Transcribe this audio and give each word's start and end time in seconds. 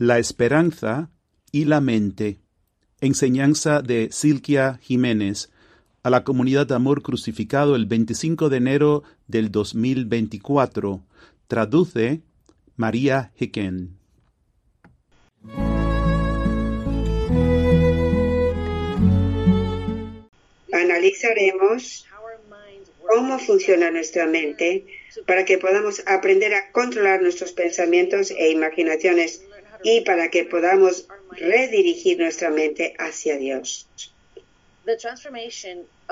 La 0.00 0.20
esperanza 0.20 1.10
y 1.50 1.64
la 1.64 1.80
mente. 1.80 2.38
Enseñanza 3.00 3.82
de 3.82 4.10
Silquia 4.12 4.78
Jiménez 4.80 5.50
a 6.04 6.10
la 6.10 6.22
comunidad 6.22 6.68
de 6.68 6.76
Amor 6.76 7.02
Crucificado 7.02 7.74
el 7.74 7.86
25 7.86 8.48
de 8.48 8.58
enero 8.58 9.02
del 9.26 9.50
2024. 9.50 11.02
Traduce 11.48 12.20
María 12.76 13.32
Hicken. 13.40 13.98
Analizaremos 20.72 22.06
cómo 23.04 23.40
funciona 23.40 23.90
nuestra 23.90 24.28
mente 24.28 24.86
para 25.26 25.44
que 25.44 25.58
podamos 25.58 26.04
aprender 26.06 26.54
a 26.54 26.70
controlar 26.70 27.20
nuestros 27.20 27.50
pensamientos 27.50 28.30
e 28.30 28.52
imaginaciones 28.52 29.42
y 29.82 30.02
para 30.02 30.30
que 30.30 30.44
podamos 30.44 31.06
redirigir 31.32 32.18
nuestra 32.18 32.50
mente 32.50 32.94
hacia 32.98 33.36
Dios. 33.36 33.88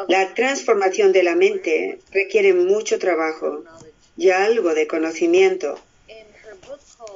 La 0.09 0.35
transformación 0.35 1.13
de 1.13 1.23
la 1.23 1.35
mente 1.35 1.99
requiere 2.13 2.53
mucho 2.53 2.99
trabajo 2.99 3.65
y 4.17 4.31
algo 4.31 4.75
de 4.75 4.87
conocimiento. 4.87 5.79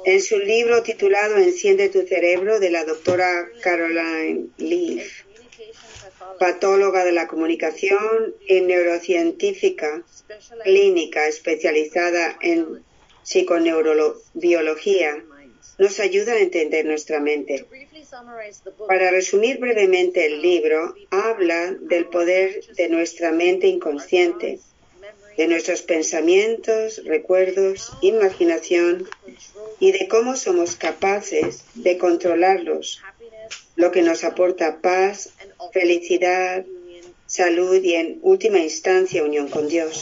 En 0.05 0.21
su 0.21 0.39
libro 0.39 0.81
titulado 0.81 1.37
Enciende 1.37 1.89
tu 1.89 2.01
cerebro 2.07 2.59
de 2.59 2.71
la 2.71 2.85
doctora 2.85 3.47
Caroline 3.61 4.47
Leaf, 4.57 5.23
patóloga 6.39 7.05
de 7.05 7.11
la 7.11 7.27
comunicación 7.27 8.33
y 8.47 8.61
neurocientífica 8.61 10.03
clínica 10.63 11.27
especializada 11.27 12.37
en 12.41 12.83
psiconeurobiología, 13.23 15.23
nos 15.77 15.99
ayuda 15.99 16.33
a 16.33 16.39
entender 16.39 16.85
nuestra 16.85 17.19
mente. 17.19 17.65
Para 18.87 19.11
resumir 19.11 19.57
brevemente 19.57 20.25
el 20.25 20.41
libro, 20.41 20.95
habla 21.09 21.73
del 21.79 22.05
poder 22.07 22.63
de 22.75 22.89
nuestra 22.89 23.31
mente 23.31 23.67
inconsciente, 23.67 24.59
de 25.37 25.47
nuestros 25.47 25.81
pensamientos, 25.81 27.01
recuerdos, 27.05 27.91
imaginación 28.01 29.07
y 29.79 29.91
de 29.91 30.07
cómo 30.07 30.35
somos 30.35 30.75
capaces 30.75 31.63
de 31.73 31.97
controlarlos, 31.97 33.01
lo 33.75 33.91
que 33.91 34.01
nos 34.01 34.23
aporta 34.23 34.81
paz, 34.81 35.33
felicidad, 35.73 36.65
salud 37.25 37.81
y 37.81 37.95
en 37.95 38.19
última 38.21 38.59
instancia 38.59 39.23
unión 39.23 39.47
con 39.47 39.67
Dios. 39.67 39.99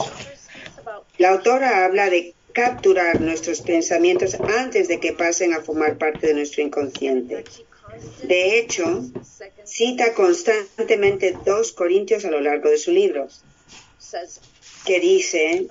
La 1.16 1.30
autora 1.30 1.84
habla 1.84 2.10
de 2.10 2.34
capturar 2.52 3.20
nuestros 3.20 3.60
pensamientos 3.62 4.34
antes 4.34 4.88
de 4.88 5.00
que 5.00 5.12
pasen 5.12 5.54
a 5.54 5.60
formar 5.60 5.98
parte 5.98 6.28
de 6.28 6.34
nuestro 6.34 6.62
inconsciente. 6.62 7.44
De 8.22 8.58
hecho, 8.58 9.04
cita 9.64 10.14
constantemente 10.14 11.36
dos 11.44 11.72
Corintios 11.72 12.24
a 12.24 12.30
lo 12.30 12.40
largo 12.40 12.70
de 12.70 12.78
su 12.78 12.92
libro, 12.92 13.28
que 14.84 15.00
dice, 15.00 15.66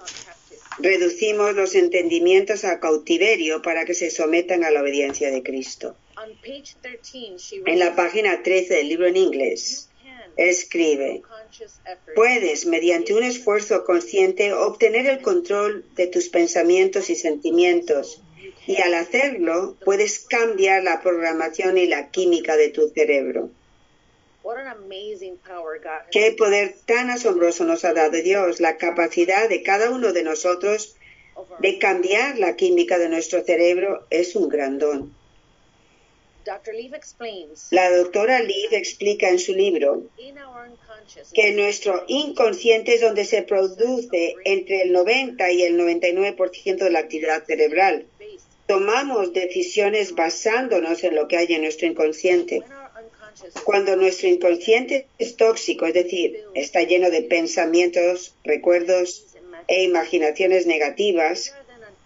reducimos 0.79 1.55
los 1.55 1.75
entendimientos 1.75 2.65
a 2.65 2.79
cautiverio 2.79 3.61
para 3.61 3.85
que 3.85 3.93
se 3.93 4.09
sometan 4.09 4.63
a 4.63 4.71
la 4.71 4.81
obediencia 4.81 5.31
de 5.31 5.43
Cristo. 5.43 5.95
En 7.65 7.79
la 7.79 7.95
página 7.95 8.43
13 8.43 8.73
del 8.75 8.89
libro 8.89 9.07
en 9.07 9.17
inglés, 9.17 9.88
escribe, 10.37 11.21
puedes, 12.15 12.65
mediante 12.65 13.13
un 13.13 13.23
esfuerzo 13.23 13.83
consciente, 13.85 14.53
obtener 14.53 15.07
el 15.07 15.21
control 15.21 15.85
de 15.95 16.07
tus 16.07 16.29
pensamientos 16.29 17.09
y 17.09 17.15
sentimientos. 17.15 18.21
Y 18.67 18.81
al 18.81 18.93
hacerlo, 18.93 19.75
puedes 19.83 20.19
cambiar 20.19 20.83
la 20.83 21.01
programación 21.01 21.77
y 21.77 21.87
la 21.87 22.11
química 22.11 22.55
de 22.55 22.69
tu 22.69 22.89
cerebro. 22.89 23.49
Qué 26.11 26.35
poder 26.37 26.75
tan 26.85 27.09
asombroso 27.09 27.65
nos 27.65 27.85
ha 27.85 27.93
dado 27.93 28.17
Dios, 28.21 28.59
la 28.59 28.77
capacidad 28.77 29.49
de 29.49 29.63
cada 29.63 29.89
uno 29.89 30.13
de 30.13 30.23
nosotros 30.23 30.95
de 31.59 31.77
cambiar 31.79 32.37
la 32.37 32.55
química 32.55 32.97
de 32.97 33.09
nuestro 33.09 33.43
cerebro 33.43 34.05
es 34.09 34.35
un 34.35 34.49
gran 34.49 34.77
don. 34.77 35.13
La 37.71 37.91
doctora 37.91 38.39
Leaf 38.39 38.73
explica 38.73 39.29
en 39.29 39.39
su 39.39 39.53
libro 39.53 40.03
que 41.33 41.51
nuestro 41.51 42.03
inconsciente 42.07 42.95
es 42.95 43.01
donde 43.01 43.25
se 43.25 43.43
produce 43.43 44.35
entre 44.45 44.83
el 44.83 44.91
90 44.91 45.51
y 45.51 45.63
el 45.63 45.79
99% 45.79 46.77
de 46.77 46.89
la 46.89 46.99
actividad 46.99 47.45
cerebral. 47.45 48.05
Tomamos 48.67 49.33
decisiones 49.33 50.13
basándonos 50.13 51.03
en 51.03 51.15
lo 51.15 51.27
que 51.27 51.37
hay 51.37 51.53
en 51.53 51.61
nuestro 51.61 51.87
inconsciente. 51.87 52.61
Cuando 53.63 53.95
nuestro 53.95 54.27
inconsciente 54.27 55.07
es 55.17 55.37
tóxico, 55.37 55.85
es 55.85 55.93
decir, 55.93 56.43
está 56.53 56.81
lleno 56.83 57.09
de 57.09 57.23
pensamientos, 57.23 58.35
recuerdos 58.43 59.25
e 59.67 59.83
imaginaciones 59.83 60.65
negativas, 60.65 61.53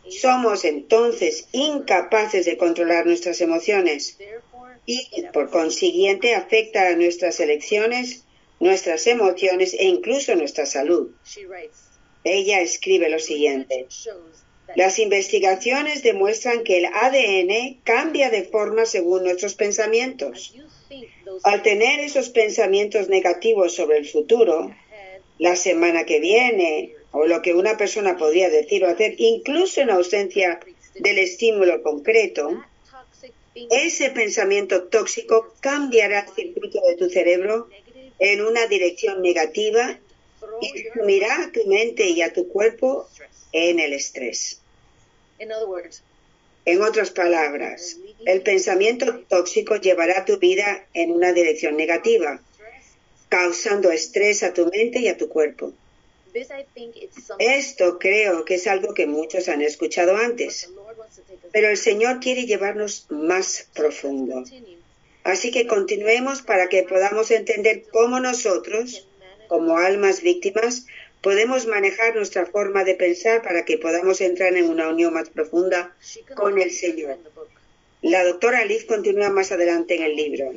somos 0.09 0.66
entonces 0.66 1.47
incapaces 1.52 2.46
de 2.46 2.58
controlar 2.58 3.06
nuestras 3.06 3.41
emociones 3.41 4.18
y 4.86 5.24
por 5.34 5.50
consiguiente 5.50 6.36
afecta 6.36 6.90
a 6.90 6.96
nuestras 6.96 7.40
elecciones, 7.40 8.25
nuestras 8.59 9.08
emociones 9.08 9.74
e 9.74 9.86
incluso 9.86 10.36
nuestra 10.36 10.66
salud. 10.66 11.12
Ella 12.24 12.62
escribe 12.62 13.09
lo 13.09 13.19
siguiente. 13.19 13.88
Las 14.75 14.97
investigaciones 14.97 16.03
demuestran 16.03 16.64
que 16.64 16.80
el 16.80 16.85
ADN 16.85 17.81
cambia 17.84 18.30
de 18.30 18.44
forma 18.44 18.85
según 18.85 19.24
nuestros 19.24 19.56
pensamientos. 19.56 20.53
Al 21.44 21.62
tener 21.62 22.00
esos 22.00 22.30
pensamientos 22.30 23.09
negativos 23.09 23.74
sobre 23.74 23.97
el 23.97 24.08
futuro, 24.08 24.74
la 25.38 25.56
semana 25.56 26.06
que 26.06 26.20
viene, 26.20 26.96
o 27.13 27.28
lo 27.28 27.41
que 27.41 27.53
una 27.53 27.78
persona 27.78 28.18
podría 28.18 28.50
decir 28.50 28.84
o 28.84 28.90
hacer, 28.90 29.16
incluso 29.19 29.81
en 29.81 29.91
ausencia 29.91 30.59
del 30.96 31.19
estímulo 31.19 31.81
concreto, 31.84 32.63
ese 33.69 34.09
pensamiento 34.09 34.85
tóxico 34.85 35.53
cambiará 35.62 36.22
el 36.22 36.34
circuito 36.34 36.81
de 36.81 36.96
tu 36.96 37.09
cerebro 37.09 37.69
en 38.18 38.41
una 38.41 38.66
dirección 38.66 39.22
negativa 39.22 40.00
y 40.59 40.85
sumirá 40.94 41.44
a 41.44 41.52
tu 41.52 41.66
mente 41.68 42.07
y 42.09 42.23
a 42.23 42.34
tu 42.34 42.47
cuerpo 42.47 43.07
en 43.52 43.79
el 43.79 43.94
estrés. 43.94 44.59
En 46.66 46.81
otras 46.81 47.12
palabras, 47.12 47.97
el 48.25 48.41
pensamiento 48.41 49.19
tóxico 49.28 49.75
llevará 49.75 50.25
tu 50.25 50.40
vida 50.40 50.88
en 50.96 51.12
una 51.12 51.31
dirección 51.31 51.78
negativa, 51.78 52.41
causando 53.29 53.91
estrés 53.91 54.41
a 54.41 54.53
tu 54.53 54.66
mente 54.66 55.00
y 55.00 55.09
a 55.09 55.18
tu 55.18 55.29
cuerpo. 55.29 55.73
Esto 57.39 57.99
creo 57.99 58.45
que 58.45 58.55
es 58.55 58.67
algo 58.67 58.94
que 58.94 59.05
muchos 59.05 59.49
han 59.49 59.61
escuchado 59.61 60.16
antes, 60.17 60.69
pero 61.51 61.69
el 61.69 61.77
Señor 61.77 62.19
quiere 62.19 62.45
llevarnos 62.45 63.07
más 63.09 63.67
profundo. 63.73 64.43
Así 65.23 65.51
que 65.51 65.67
continuemos 65.67 66.41
para 66.41 66.67
que 66.67 66.83
podamos 66.83 67.31
entender 67.31 67.85
cómo 67.91 68.19
nosotros, 68.19 69.07
como 69.47 69.77
almas 69.77 70.22
víctimas, 70.22 70.85
podemos 71.22 71.67
manejar 71.67 72.16
nuestra 72.16 72.45
forma 72.45 72.83
de 72.83 72.95
pensar 72.95 73.41
para 73.41 73.63
que 73.63 73.77
podamos 73.77 74.19
entrar 74.19 74.55
en 74.55 74.69
una 74.69 74.89
unión 74.89 75.13
más 75.13 75.29
profunda 75.29 75.95
con 76.35 76.59
el 76.59 76.72
Señor. 76.72 77.17
La 78.01 78.25
doctora 78.25 78.66
Liz 78.66 78.83
continúa 78.83 79.29
más 79.29 79.53
adelante 79.53 79.95
en 79.95 80.03
el 80.03 80.16
libro. 80.17 80.53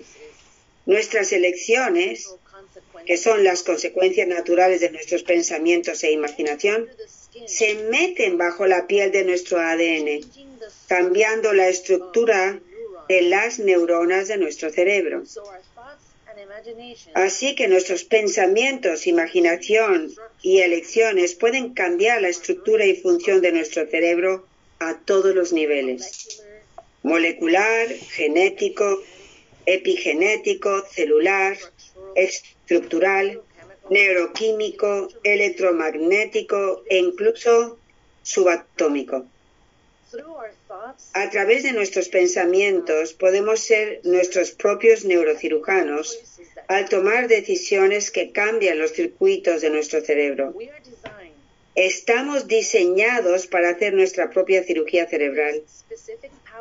Nuestras 0.86 1.32
elecciones 1.32 2.28
que 3.06 3.16
son 3.16 3.44
las 3.44 3.62
consecuencias 3.62 4.26
naturales 4.26 4.80
de 4.80 4.90
nuestros 4.90 5.22
pensamientos 5.22 6.02
e 6.02 6.12
imaginación, 6.12 6.88
se 7.46 7.74
meten 7.90 8.38
bajo 8.38 8.66
la 8.66 8.86
piel 8.86 9.12
de 9.12 9.24
nuestro 9.24 9.60
ADN, 9.60 10.20
cambiando 10.88 11.52
la 11.52 11.68
estructura 11.68 12.60
de 13.08 13.22
las 13.22 13.58
neuronas 13.58 14.28
de 14.28 14.38
nuestro 14.38 14.70
cerebro. 14.70 15.22
Así 17.14 17.54
que 17.54 17.68
nuestros 17.68 18.04
pensamientos, 18.04 19.06
imaginación 19.06 20.12
y 20.42 20.58
elecciones 20.58 21.34
pueden 21.34 21.74
cambiar 21.74 22.20
la 22.20 22.28
estructura 22.28 22.84
y 22.86 22.96
función 22.96 23.40
de 23.40 23.52
nuestro 23.52 23.86
cerebro 23.86 24.46
a 24.78 24.98
todos 24.98 25.34
los 25.34 25.52
niveles. 25.52 26.42
Molecular, 27.02 27.88
genético, 27.88 29.02
epigenético, 29.64 30.84
celular, 30.90 31.56
estructural, 32.16 33.42
neuroquímico, 33.90 35.08
electromagnético 35.22 36.82
e 36.88 36.96
incluso 36.98 37.78
subatómico. 38.22 39.26
A 41.12 41.30
través 41.30 41.62
de 41.62 41.72
nuestros 41.72 42.08
pensamientos 42.08 43.12
podemos 43.12 43.60
ser 43.60 44.00
nuestros 44.04 44.50
propios 44.52 45.04
neurocirujanos 45.04 46.18
al 46.68 46.88
tomar 46.88 47.28
decisiones 47.28 48.10
que 48.10 48.32
cambian 48.32 48.78
los 48.78 48.92
circuitos 48.92 49.60
de 49.60 49.70
nuestro 49.70 50.00
cerebro. 50.00 50.54
Estamos 51.74 52.48
diseñados 52.48 53.46
para 53.46 53.68
hacer 53.70 53.92
nuestra 53.92 54.30
propia 54.30 54.64
cirugía 54.64 55.06
cerebral 55.06 55.62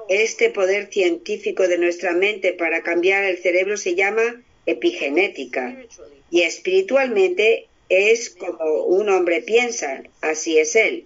Este 0.10 0.50
poder 0.50 0.88
científico 0.92 1.68
de 1.68 1.78
nuestra 1.78 2.14
mente 2.14 2.54
para 2.54 2.84
cambiar 2.84 3.24
el 3.24 3.38
cerebro 3.38 3.78
se 3.78 3.96
llama 3.96 4.44
epigenética 4.66 5.78
y 6.32 6.42
espiritualmente 6.42 7.68
es 7.90 8.30
como 8.30 8.84
un 8.86 9.10
hombre 9.10 9.42
piensa, 9.42 10.04
así 10.22 10.58
es 10.58 10.76
él. 10.76 11.06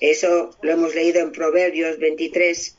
Eso 0.00 0.56
lo 0.62 0.72
hemos 0.72 0.94
leído 0.94 1.20
en 1.20 1.32
Proverbios 1.32 1.98
23, 1.98 2.76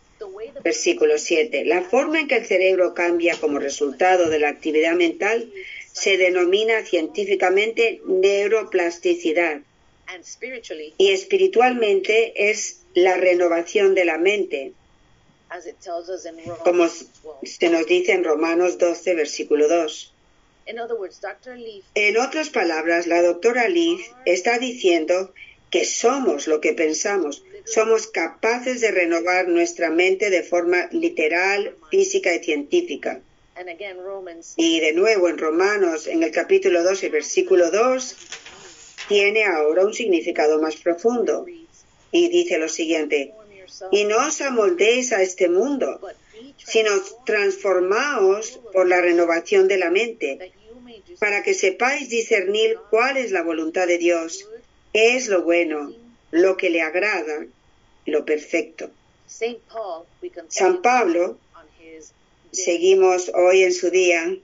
versículo 0.63 1.17
7. 1.17 1.65
La 1.65 1.81
forma 1.81 2.19
en 2.19 2.27
que 2.27 2.37
el 2.37 2.45
cerebro 2.45 2.93
cambia 2.93 3.37
como 3.39 3.59
resultado 3.59 4.29
de 4.29 4.39
la 4.39 4.49
actividad 4.49 4.95
mental 4.95 5.51
se 5.91 6.17
denomina 6.17 6.83
científicamente 6.83 8.01
neuroplasticidad 8.05 9.61
y 10.97 11.11
espiritualmente 11.11 12.49
es 12.49 12.81
la 12.93 13.15
renovación 13.15 13.95
de 13.95 14.05
la 14.05 14.17
mente, 14.17 14.73
como 16.63 16.87
se 16.87 17.69
nos 17.69 17.85
dice 17.87 18.11
en 18.11 18.23
Romanos 18.23 18.77
12, 18.77 19.15
versículo 19.15 19.67
2. 19.67 20.14
En 21.93 22.17
otras 22.17 22.49
palabras, 22.49 23.07
la 23.07 23.21
doctora 23.21 23.67
Leaf 23.67 24.01
está 24.25 24.57
diciendo 24.57 25.33
que 25.69 25.85
somos 25.85 26.47
lo 26.47 26.61
que 26.61 26.73
pensamos, 26.73 27.43
somos 27.65 28.07
capaces 28.07 28.81
de 28.81 28.91
renovar 28.91 29.47
nuestra 29.47 29.89
mente 29.89 30.29
de 30.29 30.43
forma 30.43 30.87
literal, 30.91 31.75
física 31.91 32.33
y 32.33 32.43
científica. 32.43 33.21
Y 34.57 34.79
de 34.79 34.93
nuevo 34.93 35.29
en 35.29 35.37
Romanos, 35.37 36.07
en 36.07 36.23
el 36.23 36.31
capítulo 36.31 36.83
2 36.83 37.03
y 37.03 37.09
versículo 37.09 37.71
2, 37.71 38.15
tiene 39.07 39.45
ahora 39.45 39.85
un 39.85 39.93
significado 39.93 40.61
más 40.61 40.75
profundo. 40.77 41.45
Y 42.11 42.29
dice 42.29 42.57
lo 42.57 42.69
siguiente, 42.69 43.33
y 43.91 44.05
no 44.05 44.17
os 44.27 44.41
amoldéis 44.41 45.11
a 45.13 45.21
este 45.21 45.49
mundo, 45.49 45.99
sino 46.57 46.91
transformaos 47.25 48.59
por 48.73 48.87
la 48.87 49.01
renovación 49.01 49.67
de 49.67 49.77
la 49.77 49.89
mente, 49.89 50.51
para 51.19 51.43
que 51.43 51.53
sepáis 51.53 52.09
discernir 52.09 52.77
cuál 52.89 53.17
es 53.17 53.31
la 53.31 53.43
voluntad 53.43 53.87
de 53.87 53.97
Dios, 53.97 54.49
qué 54.93 55.15
es 55.15 55.27
lo 55.27 55.43
bueno, 55.43 55.93
lo 56.31 56.57
que 56.57 56.69
le 56.69 56.81
agrada, 56.81 57.45
lo 58.05 58.25
perfecto. 58.25 58.91
San 60.49 60.81
Pablo, 60.81 61.39
seguimos 62.51 63.31
hoy 63.33 63.63
en 63.63 63.73
su 63.73 63.89
día 63.89 64.37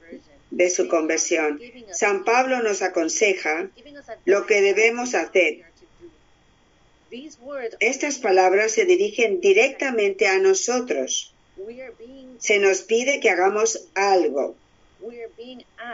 de 0.49 0.69
su 0.69 0.87
conversión. 0.87 1.61
San 1.91 2.23
Pablo 2.23 2.61
nos 2.61 2.81
aconseja 2.81 3.69
lo 4.25 4.45
que 4.45 4.61
debemos 4.61 5.15
hacer. 5.15 5.63
Estas 7.79 8.19
palabras 8.19 8.71
se 8.71 8.85
dirigen 8.85 9.41
directamente 9.41 10.27
a 10.27 10.39
nosotros. 10.39 11.31
Se 12.39 12.59
nos 12.59 12.81
pide 12.81 13.19
que 13.19 13.30
hagamos 13.30 13.88
algo. 13.94 14.56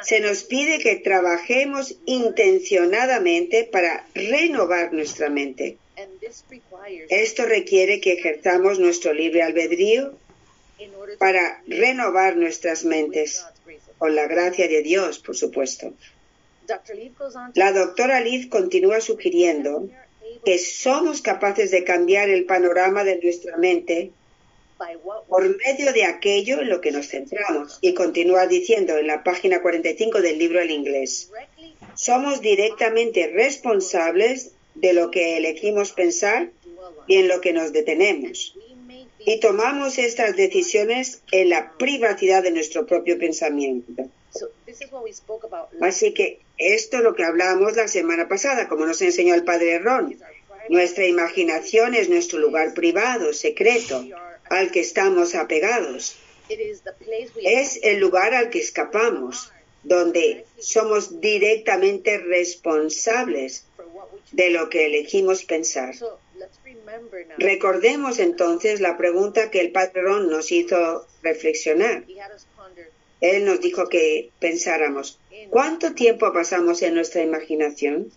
Se 0.04 0.20
nos 0.20 0.44
pide 0.44 0.80
que 0.80 0.98
trabajemos 0.98 1.96
intencionadamente 2.06 3.64
para 3.64 4.06
renovar 4.14 4.94
nuestra 4.94 5.30
mente. 5.30 5.78
Esto 7.10 7.46
requiere 7.46 8.02
que 8.02 8.14
ejerzamos 8.14 8.80
nuestro 8.80 9.14
libre 9.14 9.44
albedrío 9.44 10.18
para 11.18 11.62
renovar 11.68 12.36
nuestras 12.36 12.84
mentes, 12.86 13.46
con 13.98 14.16
la 14.16 14.28
gracia 14.28 14.68
de 14.68 14.84
Dios, 14.84 15.20
por 15.20 15.36
supuesto. 15.36 15.94
La 17.56 17.72
doctora 17.72 18.20
Liv 18.20 18.50
continúa 18.50 19.00
sugiriendo 19.02 19.90
que 20.46 20.60
somos 20.60 21.22
capaces 21.22 21.72
de 21.72 21.84
cambiar 21.84 22.30
el 22.30 22.46
panorama 22.46 23.04
de 23.04 23.20
nuestra 23.20 23.58
mente 23.58 24.12
por 25.28 25.58
medio 25.58 25.94
de 25.94 26.06
aquello 26.06 26.62
en 26.62 26.70
lo 26.70 26.82
que 26.82 26.92
nos 26.92 27.08
centramos. 27.08 27.80
Y 27.82 27.94
continúa 27.94 28.48
diciendo 28.48 28.98
en 28.98 29.08
la 29.08 29.24
página 29.24 29.62
45 29.62 30.22
del 30.22 30.38
libro 30.38 30.60
al 30.60 30.72
inglés, 30.72 31.32
somos 31.96 32.42
directamente 32.42 33.28
responsables 33.28 34.52
de 34.76 34.94
lo 34.94 35.12
que 35.12 35.38
elegimos 35.38 35.92
pensar 35.92 36.52
y 37.08 37.16
en 37.18 37.28
lo 37.28 37.42
que 37.42 37.54
nos 37.54 37.74
detenemos. 37.74 38.56
Y 39.20 39.40
tomamos 39.40 39.98
estas 39.98 40.36
decisiones 40.36 41.22
en 41.32 41.50
la 41.50 41.74
privacidad 41.78 42.44
de 42.44 42.52
nuestro 42.52 42.86
propio 42.86 43.18
pensamiento. 43.18 44.10
Así 45.82 46.14
que 46.14 46.40
esto 46.58 46.98
es 46.98 47.04
lo 47.04 47.16
que 47.16 47.24
hablábamos 47.24 47.76
la 47.76 47.88
semana 47.88 48.28
pasada, 48.28 48.68
como 48.68 48.86
nos 48.86 49.02
enseñó 49.02 49.36
el 49.36 49.44
padre 49.44 49.80
Ron. 49.80 50.18
Nuestra 50.70 51.06
imaginación 51.06 51.94
es 51.94 52.10
nuestro 52.10 52.40
lugar 52.40 52.74
privado, 52.74 53.34
secreto, 53.34 54.06
al 54.50 54.72
que 54.72 54.80
estamos 54.80 55.36
apegados. 55.36 56.18
Es 57.44 57.80
el 57.84 58.00
lugar 58.00 58.34
al 58.34 58.50
que 58.50 58.60
escapamos, 58.60 59.52
donde 59.84 60.46
somos 60.60 61.22
directamente 61.22 62.18
responsables 62.18 63.66
de 64.32 64.50
lo 64.50 64.70
que 64.70 64.86
elegimos 64.86 65.44
pensar. 65.44 65.94
Recordemos 67.38 68.20
entonces 68.20 68.80
la 68.80 68.98
pregunta 68.98 69.52
que 69.52 69.60
el 69.60 69.72
padre 69.72 70.02
Ron 70.02 70.30
nos 70.30 70.52
hizo 70.52 71.06
reflexionar. 71.22 72.06
Él 73.20 73.46
nos 73.46 73.60
dijo 73.62 73.90
que 73.90 74.32
pensáramos, 74.40 75.20
¿cuánto 75.50 75.94
tiempo 75.94 76.32
pasamos 76.34 76.82
en 76.82 76.94
nuestra 76.94 77.24
imaginación? 77.24 78.12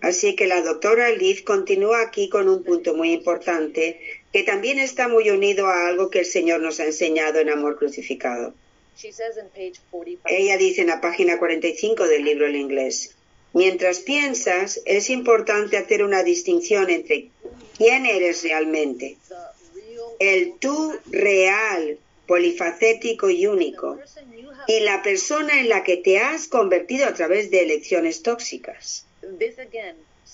Así 0.00 0.36
que 0.36 0.46
la 0.46 0.62
doctora 0.62 1.10
Leaf 1.10 1.42
continúa 1.42 2.02
aquí 2.02 2.28
con 2.28 2.48
un 2.48 2.62
punto 2.64 2.94
muy 2.94 3.12
importante 3.12 4.00
que 4.32 4.42
también 4.42 4.78
está 4.78 5.08
muy 5.08 5.30
unido 5.30 5.66
a 5.66 5.88
algo 5.88 6.10
que 6.10 6.20
el 6.20 6.26
Señor 6.26 6.60
nos 6.60 6.80
ha 6.80 6.86
enseñado 6.86 7.38
en 7.38 7.50
Amor 7.50 7.78
Crucificado. 7.78 8.54
Ella 10.26 10.56
dice 10.56 10.80
en 10.82 10.86
la 10.86 11.00
página 11.00 11.38
45 11.38 12.06
del 12.06 12.24
libro 12.24 12.46
en 12.46 12.56
inglés, 12.56 13.14
mientras 13.52 14.00
piensas, 14.00 14.80
es 14.84 15.10
importante 15.10 15.76
hacer 15.76 16.02
una 16.02 16.22
distinción 16.22 16.90
entre 16.90 17.30
quién 17.76 18.06
eres 18.06 18.42
realmente, 18.42 19.16
el 20.18 20.54
tú 20.58 20.94
real, 21.10 21.98
polifacético 22.32 23.28
y 23.28 23.46
único, 23.46 23.98
y 24.66 24.80
la 24.80 25.02
persona 25.02 25.60
en 25.60 25.68
la 25.68 25.84
que 25.84 25.98
te 25.98 26.16
has 26.16 26.48
convertido 26.48 27.04
a 27.06 27.12
través 27.12 27.50
de 27.50 27.60
elecciones 27.60 28.22
tóxicas. 28.22 29.04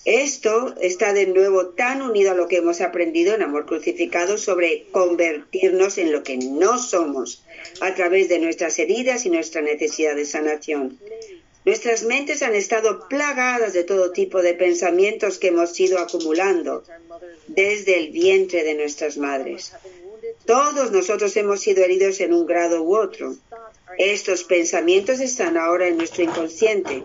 Esto 0.05 0.77
está 0.81 1.13
de 1.13 1.27
nuevo 1.27 1.71
tan 1.71 2.01
unido 2.01 2.31
a 2.31 2.35
lo 2.37 2.47
que 2.47 2.59
hemos 2.59 2.81
aprendido 2.83 3.35
en 3.35 3.43
Amor 3.43 3.67
Crucificado 3.67 4.39
sobre 4.39 4.85
convertirnos 4.93 5.99
en 5.99 6.13
lo 6.13 6.23
que 6.23 6.37
no 6.37 6.79
somos 6.79 7.43
a 7.81 7.93
través 7.97 8.29
de 8.29 8.39
nuestras 8.39 8.79
heridas 8.79 9.27
y 9.27 9.31
nuestra 9.31 9.61
necesidad 9.61 10.15
de 10.15 10.25
sanación. 10.25 11.01
Nuestras 11.65 12.05
mentes 12.05 12.43
han 12.43 12.55
estado 12.55 13.09
plagadas 13.09 13.73
de 13.73 13.83
todo 13.83 14.13
tipo 14.13 14.41
de 14.41 14.55
pensamientos 14.55 15.41
que 15.41 15.49
hemos 15.49 15.79
ido 15.81 15.99
acumulando 15.99 16.85
desde 17.49 17.99
el 17.99 18.13
vientre 18.13 18.63
de 18.63 18.77
nuestras 18.77 19.17
madres. 19.17 19.73
Todos 20.49 20.93
nosotros 20.93 21.37
hemos 21.37 21.61
sido 21.61 21.85
heridos 21.85 22.21
en 22.21 22.33
un 22.33 22.47
grado 22.47 22.83
u 22.83 22.97
otro. 22.97 23.37
Estos 23.99 24.45
pensamientos 24.45 25.21
están 25.21 25.59
ahora 25.59 25.89
en 25.89 25.99
nuestro 25.99 26.25
inconsciente. 26.25 27.05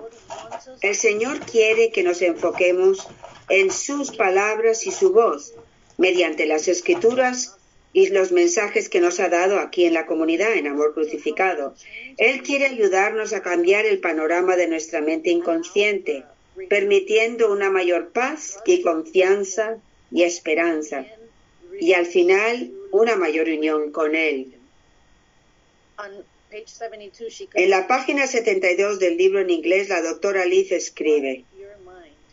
El 0.79 0.95
Señor 0.95 1.41
quiere 1.41 1.91
que 1.91 2.03
nos 2.03 2.21
enfoquemos 2.21 3.05
en 3.49 3.69
sus 3.69 4.15
palabras 4.15 4.87
y 4.87 4.91
su 4.91 5.11
voz, 5.11 5.55
mediante 5.97 6.45
las 6.45 6.69
escrituras 6.69 7.57
y 7.91 8.07
los 8.11 8.31
mensajes 8.31 8.87
que 8.87 9.01
nos 9.01 9.19
ha 9.19 9.27
dado 9.27 9.59
aquí 9.59 9.83
en 9.83 9.93
la 9.93 10.05
comunidad 10.05 10.53
en 10.53 10.67
Amor 10.67 10.93
Crucificado. 10.93 11.75
Él 12.15 12.43
quiere 12.43 12.67
ayudarnos 12.67 13.33
a 13.33 13.41
cambiar 13.41 13.85
el 13.85 13.99
panorama 13.99 14.55
de 14.55 14.69
nuestra 14.69 15.01
mente 15.01 15.31
inconsciente, 15.31 16.23
permitiendo 16.69 17.51
una 17.51 17.69
mayor 17.69 18.13
paz 18.13 18.59
y 18.65 18.81
confianza 18.81 19.79
y 20.11 20.23
esperanza, 20.23 21.05
y 21.77 21.91
al 21.91 22.05
final 22.05 22.71
una 22.93 23.15
mayor 23.15 23.47
unión 23.49 23.91
con 23.91 24.15
Él. 24.15 24.53
En 27.55 27.69
la 27.69 27.87
página 27.87 28.27
72 28.27 28.99
del 28.99 29.17
libro 29.17 29.39
en 29.41 29.49
inglés, 29.49 29.89
la 29.89 30.01
doctora 30.01 30.45
Leaf 30.45 30.71
escribe, 30.71 31.43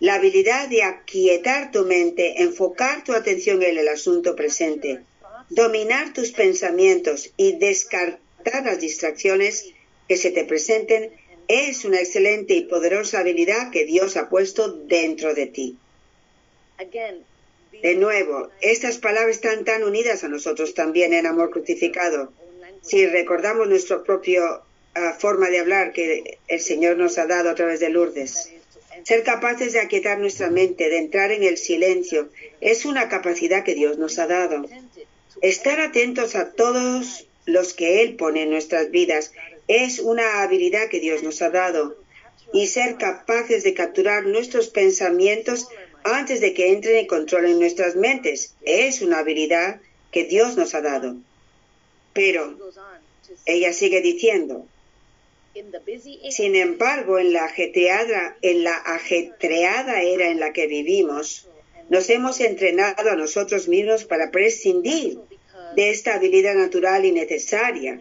la 0.01 0.15
habilidad 0.15 0.69
de 0.69 0.83
aquietar 0.83 1.73
tu 1.73 1.87
mente, 1.87 2.43
enfocar 2.43 3.05
tu 3.05 3.15
atención 3.15 3.63
en 3.63 3.79
el 3.79 3.89
asunto 3.89 4.37
presente, 4.37 5.01
dominar 5.49 6.13
tus 6.13 6.33
pensamientos 6.33 7.33
y 7.39 7.57
descartar 7.57 8.65
las 8.65 8.81
distracciones 8.81 9.73
que 10.09 10.17
se 10.19 10.31
te 10.31 10.45
presenten 10.45 11.11
es 11.49 11.85
una 11.87 12.01
excelente 12.01 12.55
y 12.55 12.65
poderosa 12.65 13.21
habilidad 13.21 13.71
que 13.71 13.87
Dios 13.87 14.17
ha 14.19 14.29
puesto 14.29 14.71
dentro 14.71 15.35
de 15.35 15.47
ti. 15.47 15.77
De 17.83 17.95
nuevo, 17.95 18.51
estas 18.61 18.99
palabras 18.99 19.37
están 19.37 19.65
tan 19.65 19.85
unidas 19.85 20.25
a 20.25 20.29
nosotros 20.29 20.75
también 20.75 21.15
en 21.15 21.27
amor 21.27 21.51
crucificado 21.51 22.33
si 22.83 23.07
recordamos 23.07 23.69
nuestra 23.69 24.03
propia 24.03 24.43
ah, 24.95 25.17
forma 25.19 25.51
de 25.51 25.61
hablar 25.61 25.93
que 25.93 26.39
el 26.49 26.61
Señor 26.61 26.97
nos 26.97 27.19
ha 27.19 27.27
dado 27.27 27.51
a 27.51 27.55
través 27.55 27.81
de 27.81 27.91
Lourdes, 27.91 28.53
Ser 29.05 29.23
capaces 29.23 29.73
de 29.73 29.81
aquietar 29.81 30.19
nuestra 30.19 30.51
mente, 30.51 30.91
de 30.91 30.99
entrar 30.99 31.31
en 31.33 31.43
el 31.43 31.57
silencio, 31.57 32.29
es 32.61 32.85
una 32.85 33.09
capacidad 33.09 33.65
que 33.65 33.75
Dios 33.75 33.97
nos 33.97 34.19
ha 34.19 34.27
dado. 34.27 34.67
Estar 35.41 35.81
atentos 35.81 36.37
a 36.37 36.53
todos 36.53 37.27
los 37.47 37.73
que 37.73 38.03
Él 38.03 38.17
pone 38.17 38.43
en 38.43 38.51
nuestras 38.51 38.91
vidas 38.91 39.33
es 39.69 40.01
una 40.01 40.43
habilidad 40.43 40.89
que 40.91 41.01
Dios 41.01 41.23
nos 41.23 41.41
ha 41.41 41.49
dado. 41.49 41.97
Y 42.53 42.67
ser 42.67 42.99
capaces 42.99 43.63
de 43.63 43.73
capturar 43.73 44.27
nuestros 44.27 44.69
pensamientos 44.69 45.69
antes 46.05 46.41
de 46.41 46.55
que 46.55 46.73
entren 46.73 47.05
y 47.05 47.07
controlen 47.07 47.59
nuestras 47.59 47.97
mentes 47.97 48.55
es 48.63 49.03
una 49.03 49.19
habilidad 49.19 49.81
que 50.11 50.25
Dios 50.25 50.57
nos 50.57 50.75
ha 50.75 50.81
dado. 50.81 51.17
Pero 52.13 52.57
ella 53.47 53.73
sigue 53.73 54.01
diciendo, 54.01 54.67
sin 56.31 56.57
embargo, 56.57 57.19
en 57.19 57.33
la 57.33 57.45
ajetreada, 57.45 58.37
en 58.43 58.65
la 58.65 58.77
ajetreada 58.77 60.03
era 60.03 60.29
en 60.29 60.41
la 60.41 60.53
que 60.53 60.67
vivimos, 60.67 61.49
nos 61.89 62.09
hemos 62.09 62.41
entrenado 62.41 63.11
a 63.11 63.17
nosotros 63.17 63.69
mismos 63.69 64.05
para 64.05 64.31
prescindir 64.31 65.19
de 65.75 65.91
esta 65.91 66.15
habilidad 66.15 66.55
natural 66.55 67.05
y 67.05 67.13
necesaria. 67.13 68.01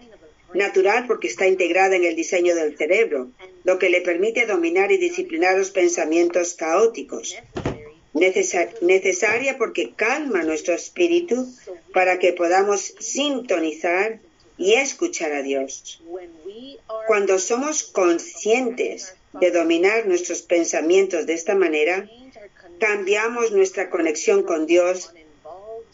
Natural 0.54 1.06
porque 1.06 1.28
está 1.28 1.48
integrada 1.48 1.96
en 1.96 2.04
el 2.04 2.16
diseño 2.16 2.56
del 2.56 2.76
cerebro, 2.76 3.32
lo 3.64 3.78
que 3.78 3.90
le 3.90 4.02
permite 4.02 4.46
dominar 4.46 4.92
y 4.92 4.98
disciplinar 4.98 5.58
los 5.58 5.70
pensamientos 5.70 6.56
caóticos. 6.56 7.36
Necesaria 8.20 9.58
porque 9.58 9.94
calma 9.96 10.44
nuestro 10.44 10.74
espíritu 10.74 11.48
para 11.94 12.20
que 12.20 12.34
podamos 12.34 12.94
sintonizar 13.00 14.20
y 14.58 14.74
escuchar 14.74 15.32
a 15.32 15.42
Dios. 15.42 16.02
Cuando 17.08 17.40
somos 17.40 17.84
conscientes 17.84 19.16
de 19.40 19.52
dominar 19.52 20.06
nuestros 20.08 20.42
pensamientos 20.42 21.26
de 21.26 21.34
esta 21.34 21.56
manera, 21.56 22.10
cambiamos 22.80 23.52
nuestra 23.52 23.90
conexión 23.90 24.44
con 24.44 24.66
Dios 24.66 25.14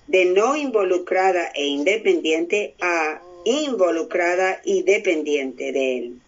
de 0.08 0.26
no 0.26 0.56
involucrada 0.56 1.52
e 1.54 1.66
independiente 1.66 2.76
a 2.80 3.22
involucrada 3.44 4.62
y 4.64 4.84
dependiente 4.84 5.72
de 5.72 5.98
Él. 5.98 6.20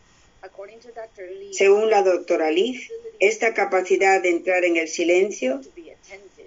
Según 1.51 1.89
la 1.89 2.03
doctora 2.03 2.51
Leaf, 2.51 2.89
esta 3.19 3.53
capacidad 3.53 4.21
de 4.21 4.29
entrar 4.29 4.63
en 4.63 4.77
el 4.77 4.87
silencio, 4.87 5.61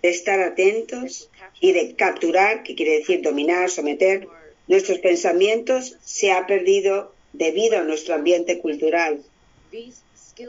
de 0.02 0.08
estar 0.08 0.40
atentos 0.40 1.30
y 1.60 1.72
de 1.72 1.94
capturar, 1.94 2.62
que 2.62 2.74
quiere 2.74 2.98
decir 2.98 3.22
dominar, 3.22 3.70
someter, 3.70 4.26
nuestros 4.66 4.98
pensamientos 4.98 5.96
se 6.04 6.32
ha 6.32 6.46
perdido 6.46 7.14
debido 7.32 7.78
a 7.78 7.82
nuestro 7.82 8.14
ambiente 8.14 8.58
cultural 8.58 9.22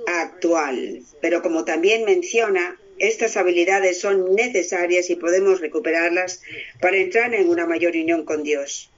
actual. 0.07 1.01
Pero 1.21 1.41
como 1.41 1.65
también 1.65 2.05
menciona, 2.05 2.79
estas 2.97 3.35
habilidades 3.35 3.99
son 3.99 4.35
necesarias 4.35 5.09
y 5.09 5.15
podemos 5.15 5.59
recuperarlas 5.59 6.41
para 6.79 6.97
entrar 6.97 7.33
en 7.33 7.49
una 7.49 7.65
mayor 7.65 7.93
unión 7.95 8.25
con 8.25 8.43
Dios. 8.43 8.89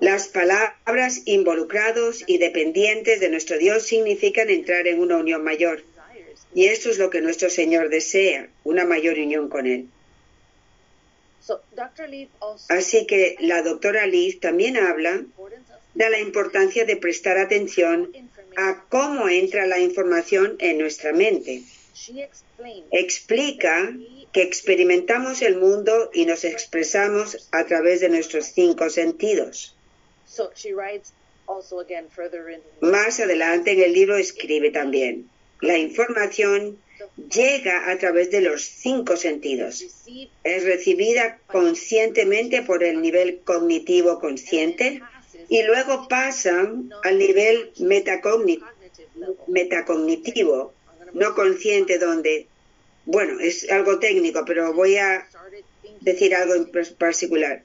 Las 0.00 0.28
palabras 0.28 1.22
involucrados 1.26 2.24
y 2.26 2.38
dependientes 2.38 3.20
de 3.20 3.28
nuestro 3.28 3.58
Dios 3.58 3.84
significan 3.84 4.50
entrar 4.50 4.86
en 4.86 5.00
una 5.00 5.16
unión 5.18 5.44
mayor. 5.44 5.84
Y 6.56 6.68
esto 6.68 6.88
es 6.88 6.96
lo 6.96 7.10
que 7.10 7.20
nuestro 7.20 7.50
Señor 7.50 7.90
desea, 7.90 8.48
una 8.64 8.86
mayor 8.86 9.18
unión 9.18 9.50
con 9.50 9.66
Él. 9.66 9.88
Así 12.70 13.06
que 13.06 13.36
la 13.40 13.60
doctora 13.60 14.06
Liz 14.06 14.40
también 14.40 14.78
habla 14.78 15.22
de 15.92 16.10
la 16.10 16.18
importancia 16.18 16.86
de 16.86 16.96
prestar 16.96 17.36
atención 17.36 18.10
a 18.56 18.86
cómo 18.88 19.28
entra 19.28 19.66
la 19.66 19.80
información 19.80 20.56
en 20.58 20.78
nuestra 20.78 21.12
mente. 21.12 21.62
Explica 22.90 23.94
que 24.32 24.40
experimentamos 24.40 25.42
el 25.42 25.58
mundo 25.58 26.10
y 26.14 26.24
nos 26.24 26.44
expresamos 26.44 27.50
a 27.52 27.66
través 27.66 28.00
de 28.00 28.08
nuestros 28.08 28.46
cinco 28.46 28.88
sentidos. 28.88 29.76
Más 32.80 33.20
adelante 33.20 33.72
en 33.72 33.82
el 33.82 33.92
libro 33.92 34.16
escribe 34.16 34.70
también, 34.70 35.28
la 35.60 35.78
información 35.78 36.78
llega 37.32 37.90
a 37.90 37.98
través 37.98 38.30
de 38.30 38.40
los 38.40 38.62
cinco 38.62 39.16
sentidos. 39.16 39.84
Es 40.44 40.64
recibida 40.64 41.38
conscientemente 41.46 42.62
por 42.62 42.84
el 42.84 43.00
nivel 43.00 43.40
cognitivo 43.44 44.18
consciente 44.20 45.02
y 45.48 45.62
luego 45.62 46.08
pasa 46.08 46.72
al 47.02 47.18
nivel 47.18 47.72
metacognitivo, 49.48 50.72
no 51.12 51.34
consciente, 51.34 51.98
donde, 51.98 52.46
bueno, 53.04 53.40
es 53.40 53.70
algo 53.70 53.98
técnico, 53.98 54.44
pero 54.46 54.72
voy 54.74 54.96
a 54.96 55.26
decir 56.00 56.34
algo 56.34 56.54
en 56.54 56.70
particular. 56.98 57.62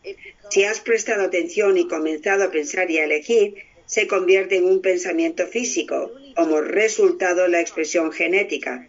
Si 0.50 0.64
has 0.64 0.80
prestado 0.80 1.24
atención 1.24 1.78
y 1.78 1.88
comenzado 1.88 2.46
a 2.46 2.52
pensar 2.52 2.90
y 2.90 3.00
a 3.00 3.06
elegir, 3.06 3.56
se 3.92 4.08
convierte 4.08 4.56
en 4.56 4.64
un 4.64 4.82
pensamiento 4.82 5.48
físico, 5.48 6.14
como 6.38 6.62
resultado 6.62 7.42
de 7.42 7.50
la 7.50 7.60
expresión 7.60 8.14
genética. 8.14 8.88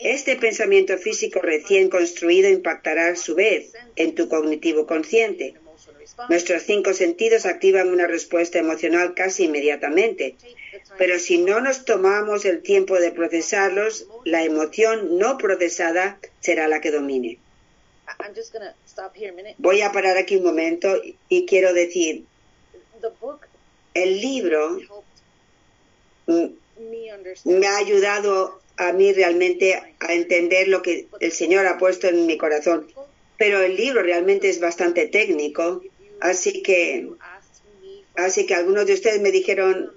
Este 0.00 0.34
pensamiento 0.34 0.98
físico 0.98 1.38
recién 1.40 1.88
construido 1.88 2.48
impactará 2.48 3.10
a 3.10 3.14
su 3.14 3.36
vez 3.36 3.70
en 3.94 4.16
tu 4.16 4.28
cognitivo 4.28 4.88
consciente. 4.88 5.54
Nuestros 6.28 6.64
cinco 6.64 6.94
sentidos 6.94 7.46
activan 7.46 7.90
una 7.90 8.08
respuesta 8.08 8.58
emocional 8.58 9.14
casi 9.14 9.44
inmediatamente, 9.44 10.34
pero 10.98 11.20
si 11.20 11.38
no 11.38 11.60
nos 11.60 11.84
tomamos 11.84 12.44
el 12.44 12.60
tiempo 12.60 12.98
de 12.98 13.12
procesarlos, 13.12 14.08
la 14.24 14.42
emoción 14.42 15.16
no 15.16 15.38
procesada 15.38 16.18
será 16.40 16.66
la 16.66 16.80
que 16.80 16.90
domine. 16.90 17.38
Voy 19.58 19.82
a 19.82 19.92
parar 19.92 20.16
aquí 20.16 20.34
un 20.34 20.42
momento 20.42 21.00
y 21.28 21.46
quiero 21.46 21.72
decir, 21.72 22.24
el 23.94 24.20
libro 24.20 24.78
me 27.44 27.66
ha 27.66 27.76
ayudado 27.78 28.60
a 28.76 28.92
mí 28.92 29.12
realmente 29.12 29.74
a 29.74 30.12
entender 30.14 30.68
lo 30.68 30.82
que 30.82 31.06
el 31.20 31.32
Señor 31.32 31.66
ha 31.66 31.78
puesto 31.78 32.08
en 32.08 32.26
mi 32.26 32.38
corazón. 32.38 32.86
Pero 33.36 33.60
el 33.60 33.76
libro 33.76 34.02
realmente 34.02 34.48
es 34.48 34.60
bastante 34.60 35.06
técnico, 35.06 35.82
así 36.20 36.62
que 36.62 37.08
así 38.16 38.46
que 38.46 38.54
algunos 38.54 38.86
de 38.86 38.94
ustedes 38.94 39.20
me 39.20 39.30
dijeron 39.30 39.92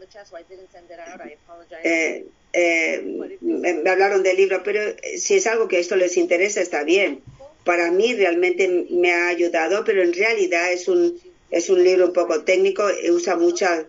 eh, 1.83 2.25
eh, 2.53 3.37
me 3.41 3.89
hablaron 3.89 4.23
del 4.23 4.37
libro, 4.37 4.61
pero 4.63 4.79
si 5.17 5.35
es 5.35 5.47
algo 5.47 5.67
que 5.67 5.79
esto 5.79 5.95
les 5.95 6.17
interesa 6.17 6.61
está 6.61 6.83
bien. 6.83 7.21
Para 7.65 7.91
mí 7.91 8.13
realmente 8.13 8.87
me 8.89 9.13
ha 9.13 9.27
ayudado, 9.29 9.83
pero 9.85 10.03
en 10.03 10.13
realidad 10.13 10.71
es 10.71 10.87
un 10.87 11.19
es 11.53 11.69
un 11.69 11.83
libro 11.83 12.07
un 12.07 12.13
poco 12.13 12.43
técnico, 12.43 12.83
usa 13.11 13.35
mucha 13.35 13.85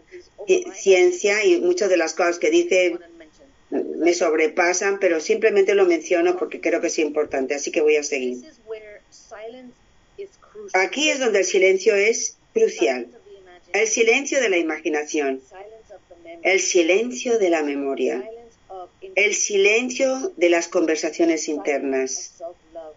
ciencia 0.75 1.45
y 1.45 1.61
muchas 1.61 1.89
de 1.89 1.97
las 1.97 2.13
cosas 2.13 2.39
que 2.39 2.51
dice 2.51 2.99
me 3.71 4.13
sobrepasan, 4.13 4.99
pero 5.01 5.19
simplemente 5.19 5.75
lo 5.75 5.87
menciono 5.87 6.37
porque 6.37 6.61
creo 6.61 6.83
que 6.83 6.89
es 6.89 6.99
importante, 6.99 7.55
así 7.55 7.71
que 7.73 7.81
voy 7.81 7.97
a 7.97 8.03
seguir. 8.03 8.45
Aquí 10.75 11.09
es 11.09 11.19
donde 11.19 11.41
el 11.41 11.45
silencio 11.47 11.95
es 11.95 12.37
crucial. 12.53 13.09
El 13.73 13.89
silencio 13.89 14.41
de 14.41 14.51
la 14.51 14.59
imaginación, 14.59 15.41
el 16.43 16.61
silencio 16.61 17.39
de 17.39 17.49
la 17.49 17.63
memoria, 17.63 18.29
el 19.15 19.35
silencio 19.35 20.33
de 20.37 20.51
las 20.51 20.69
conversaciones 20.69 21.49
internas, 21.49 22.35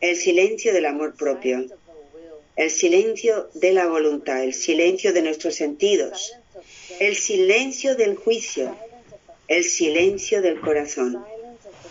el 0.01 0.17
silencio 0.17 0.73
del 0.73 0.85
amor 0.85 1.15
propio, 1.15 1.65
el 2.57 2.71
silencio 2.71 3.49
de 3.53 3.71
la 3.71 3.87
voluntad, 3.87 4.43
el 4.43 4.53
silencio 4.53 5.13
de 5.13 5.21
nuestros 5.21 5.55
sentidos, 5.55 6.33
el 6.99 7.15
silencio 7.15 7.95
del 7.95 8.15
juicio, 8.15 8.75
el 9.47 9.63
silencio 9.63 10.41
del 10.41 10.59
corazón, 10.59 11.23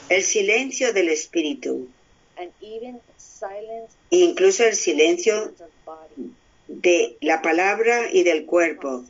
el 0.09 0.23
silencio 0.25 0.93
del 0.93 1.09
espíritu, 1.09 1.89
incluso 4.11 4.65
el 4.65 4.75
silencio 4.75 5.55
de 6.67 7.17
la 7.21 7.43
palabra 7.43 8.09
y 8.13 8.25
del 8.25 8.45
cuerpo. 8.45 9.05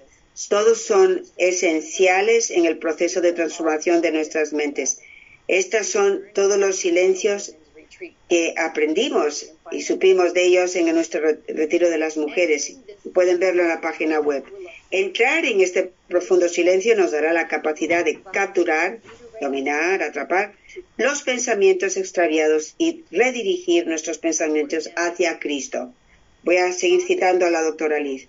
Todos 0.50 0.82
son 0.82 1.24
esenciales 1.38 2.50
en 2.50 2.66
el 2.66 2.76
proceso 2.76 3.22
de 3.22 3.32
transformación 3.32 4.02
de 4.02 4.12
nuestras 4.12 4.52
mentes. 4.52 5.00
Estos 5.48 5.86
son 5.86 6.22
todos 6.34 6.58
los 6.58 6.76
silencios 6.76 7.54
que 8.28 8.54
aprendimos 8.56 9.52
y 9.70 9.82
supimos 9.82 10.34
de 10.34 10.44
ellos 10.44 10.76
en 10.76 10.92
nuestro 10.94 11.20
retiro 11.48 11.90
de 11.90 11.98
las 11.98 12.16
mujeres. 12.16 12.76
Pueden 13.14 13.38
verlo 13.38 13.62
en 13.62 13.68
la 13.68 13.80
página 13.80 14.20
web. 14.20 14.44
Entrar 14.90 15.44
en 15.44 15.60
este 15.60 15.90
profundo 16.08 16.48
silencio 16.48 16.96
nos 16.96 17.12
dará 17.12 17.32
la 17.32 17.48
capacidad 17.48 18.04
de 18.04 18.20
capturar, 18.32 19.00
dominar, 19.40 20.02
atrapar 20.02 20.54
los 20.96 21.22
pensamientos 21.22 21.96
extraviados 21.96 22.74
y 22.78 23.04
redirigir 23.10 23.86
nuestros 23.86 24.18
pensamientos 24.18 24.90
hacia 24.96 25.38
Cristo. 25.38 25.92
Voy 26.42 26.58
a 26.58 26.72
seguir 26.72 27.02
citando 27.02 27.46
a 27.46 27.50
la 27.50 27.62
doctora 27.62 27.98
Liz. 27.98 28.28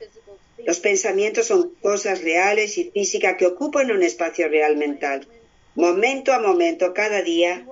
Los 0.65 0.79
pensamientos 0.79 1.47
son 1.47 1.71
cosas 1.81 2.23
reales 2.23 2.77
y 2.77 2.89
físicas 2.91 3.35
que 3.37 3.45
ocupan 3.45 3.91
un 3.91 4.03
espacio 4.03 4.49
real 4.49 4.75
mental. 4.75 5.27
Momento 5.75 6.33
a 6.33 6.39
momento, 6.39 6.93
cada 6.93 7.21
día, 7.21 7.65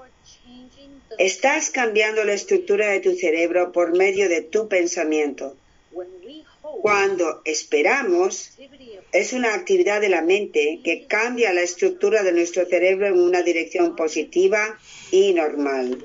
Estás 1.17 1.69
cambiando 1.69 2.23
la 2.23 2.33
estructura 2.33 2.89
de 2.89 2.99
tu 2.99 3.15
cerebro 3.15 3.71
por 3.71 3.95
medio 3.95 4.27
de 4.29 4.41
tu 4.41 4.67
pensamiento. 4.67 5.55
Cuando 6.81 7.41
esperamos, 7.45 8.51
es 9.11 9.33
una 9.33 9.53
actividad 9.53 10.01
de 10.01 10.09
la 10.09 10.21
mente 10.21 10.81
que 10.83 11.07
cambia 11.07 11.53
la 11.53 11.61
estructura 11.61 12.23
de 12.23 12.31
nuestro 12.31 12.65
cerebro 12.65 13.07
en 13.07 13.19
una 13.19 13.43
dirección 13.43 13.95
positiva 13.95 14.77
y 15.11 15.33
normal. 15.33 16.03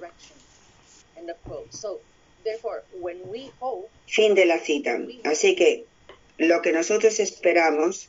Fin 4.06 4.34
de 4.34 4.46
la 4.46 4.58
cita. 4.58 5.00
Así 5.24 5.56
que 5.56 5.84
lo 6.38 6.62
que 6.62 6.72
nosotros 6.72 7.20
esperamos, 7.20 8.08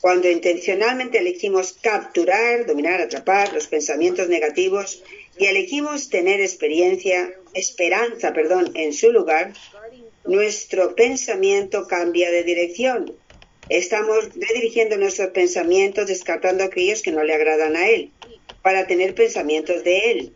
cuando 0.00 0.30
intencionalmente 0.30 1.18
elegimos 1.18 1.72
capturar, 1.72 2.66
dominar, 2.66 3.00
atrapar 3.00 3.52
los 3.52 3.66
pensamientos 3.66 4.28
negativos 4.28 5.02
y 5.38 5.46
elegimos 5.46 6.08
tener 6.08 6.40
experiencia, 6.40 7.32
esperanza, 7.54 8.32
perdón, 8.32 8.72
en 8.74 8.92
su 8.92 9.12
lugar, 9.12 9.54
nuestro 10.24 10.94
pensamiento 10.94 11.86
cambia 11.86 12.30
de 12.30 12.44
dirección. 12.44 13.16
Estamos 13.68 14.28
redirigiendo 14.34 14.96
nuestros 14.98 15.30
pensamientos 15.30 16.06
descartando 16.06 16.64
aquellos 16.64 17.02
que 17.02 17.12
no 17.12 17.24
le 17.24 17.34
agradan 17.34 17.76
a 17.76 17.88
Él, 17.88 18.10
para 18.60 18.86
tener 18.86 19.14
pensamientos 19.14 19.82
de 19.84 20.10
Él. 20.10 20.32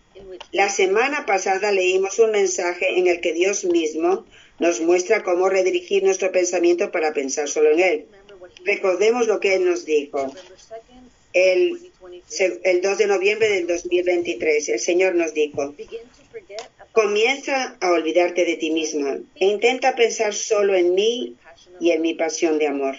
La 0.53 0.69
semana 0.69 1.27
pasada 1.27 1.73
leímos 1.73 2.19
un 2.19 2.31
mensaje 2.31 2.99
en 2.99 3.07
el 3.07 3.21
que 3.21 3.33
Dios 3.33 3.65
mismo 3.65 4.25
nos 4.59 4.81
muestra 4.81 5.23
cómo 5.23 5.49
redirigir 5.49 6.03
nuestro 6.03 6.33
pensamiento 6.33 6.91
para 6.91 7.13
pensar 7.13 7.49
solo 7.49 7.71
en 7.73 7.81
Él. 7.81 8.07
Recordemos 8.65 9.27
lo 9.27 9.39
que 9.39 9.55
Él 9.55 9.65
nos 9.65 9.85
dijo. 9.85 10.33
El, 11.37 11.93
el 12.65 12.81
2 12.81 12.97
de 12.97 13.07
noviembre 13.07 13.51
del 13.51 13.67
2023, 13.67 14.71
el 14.71 14.81
Señor 14.81 15.15
nos 15.15 15.35
dijo, 15.35 15.75
comienza 16.93 17.77
a 17.79 17.91
olvidarte 17.91 18.47
de 18.47 18.57
ti 18.57 18.71
misma 18.71 19.19
e 19.35 19.45
intenta 19.45 19.95
pensar 19.95 20.33
solo 20.33 20.75
en 20.75 20.95
mí 20.95 21.37
y 21.79 21.91
en 21.91 22.01
mi 22.01 22.15
pasión 22.15 22.59
de 22.59 22.69
amor. 22.69 22.97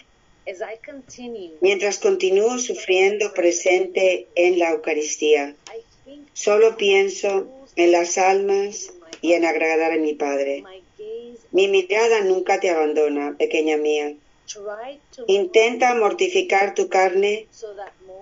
Mientras 1.61 1.97
continúo 1.97 2.59
sufriendo 2.59 3.33
presente 3.33 4.27
en 4.35 4.59
la 4.59 4.69
Eucaristía, 4.69 5.55
solo 6.33 6.77
pienso 6.77 7.47
en 7.75 7.91
las 7.91 8.19
almas 8.19 8.93
y 9.23 9.33
en 9.33 9.45
agradar 9.45 9.93
a 9.93 9.97
mi 9.97 10.13
Padre. 10.13 10.63
Mi 11.51 11.67
mirada 11.67 12.21
nunca 12.21 12.59
te 12.59 12.69
abandona, 12.69 13.35
pequeña 13.35 13.77
mía. 13.77 14.13
Intenta 15.27 15.95
mortificar 15.95 16.75
tu 16.75 16.87
carne 16.87 17.47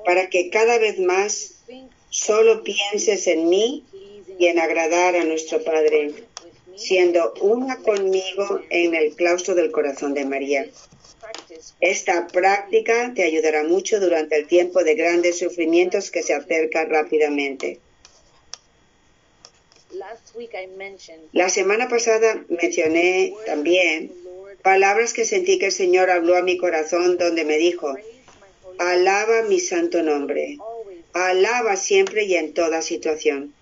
para 0.05 0.29
que 0.29 0.49
cada 0.49 0.77
vez 0.77 0.99
más 0.99 1.55
solo 2.09 2.63
pienses 2.63 3.27
en 3.27 3.49
mí 3.49 3.83
y 4.37 4.47
en 4.47 4.59
agradar 4.59 5.15
a 5.15 5.23
nuestro 5.23 5.63
Padre, 5.63 6.13
siendo 6.75 7.33
una 7.41 7.77
conmigo 7.77 8.61
en 8.69 8.95
el 8.95 9.15
claustro 9.15 9.55
del 9.55 9.71
corazón 9.71 10.13
de 10.13 10.25
María. 10.25 10.67
Esta 11.81 12.27
práctica 12.27 13.13
te 13.15 13.23
ayudará 13.23 13.63
mucho 13.63 13.99
durante 13.99 14.37
el 14.37 14.47
tiempo 14.47 14.83
de 14.83 14.95
grandes 14.95 15.39
sufrimientos 15.39 16.11
que 16.11 16.23
se 16.23 16.33
acerca 16.33 16.85
rápidamente. 16.85 17.79
La 21.31 21.49
semana 21.49 21.87
pasada 21.87 22.45
mencioné 22.49 23.33
también 23.45 24.11
palabras 24.61 25.13
que 25.13 25.25
sentí 25.25 25.57
que 25.57 25.67
el 25.67 25.71
Señor 25.71 26.09
habló 26.09 26.35
a 26.35 26.41
mi 26.41 26.57
corazón 26.57 27.17
donde 27.17 27.45
me 27.45 27.57
dijo, 27.57 27.95
alaba 28.79 29.43
mi 29.43 29.59
santo 29.59 30.03
nombre, 30.03 30.57
alaba 31.13 31.75
siempre 31.75 32.23
y 32.25 32.35
en 32.35 32.53
toda 32.53 32.81
situación. 32.81 33.53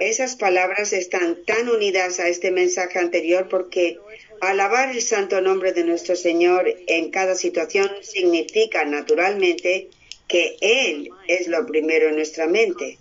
Esas 0.00 0.36
palabras 0.36 0.92
están 0.92 1.44
tan 1.44 1.68
unidas 1.68 2.18
a 2.20 2.28
este 2.28 2.50
mensaje 2.50 2.98
anterior 2.98 3.48
porque 3.48 3.98
Alabar 4.42 4.90
el 4.90 5.00
santo 5.02 5.40
nombre 5.40 5.72
de 5.72 5.84
nuestro 5.84 6.16
Señor 6.16 6.66
en 6.88 7.12
cada 7.12 7.36
situación 7.36 7.88
significa 8.00 8.84
naturalmente 8.84 9.88
que 10.26 10.56
Él 10.60 11.10
es 11.28 11.46
lo 11.46 11.64
primero 11.64 12.08
en 12.08 12.16
nuestra 12.16 12.48
mente, 12.48 12.98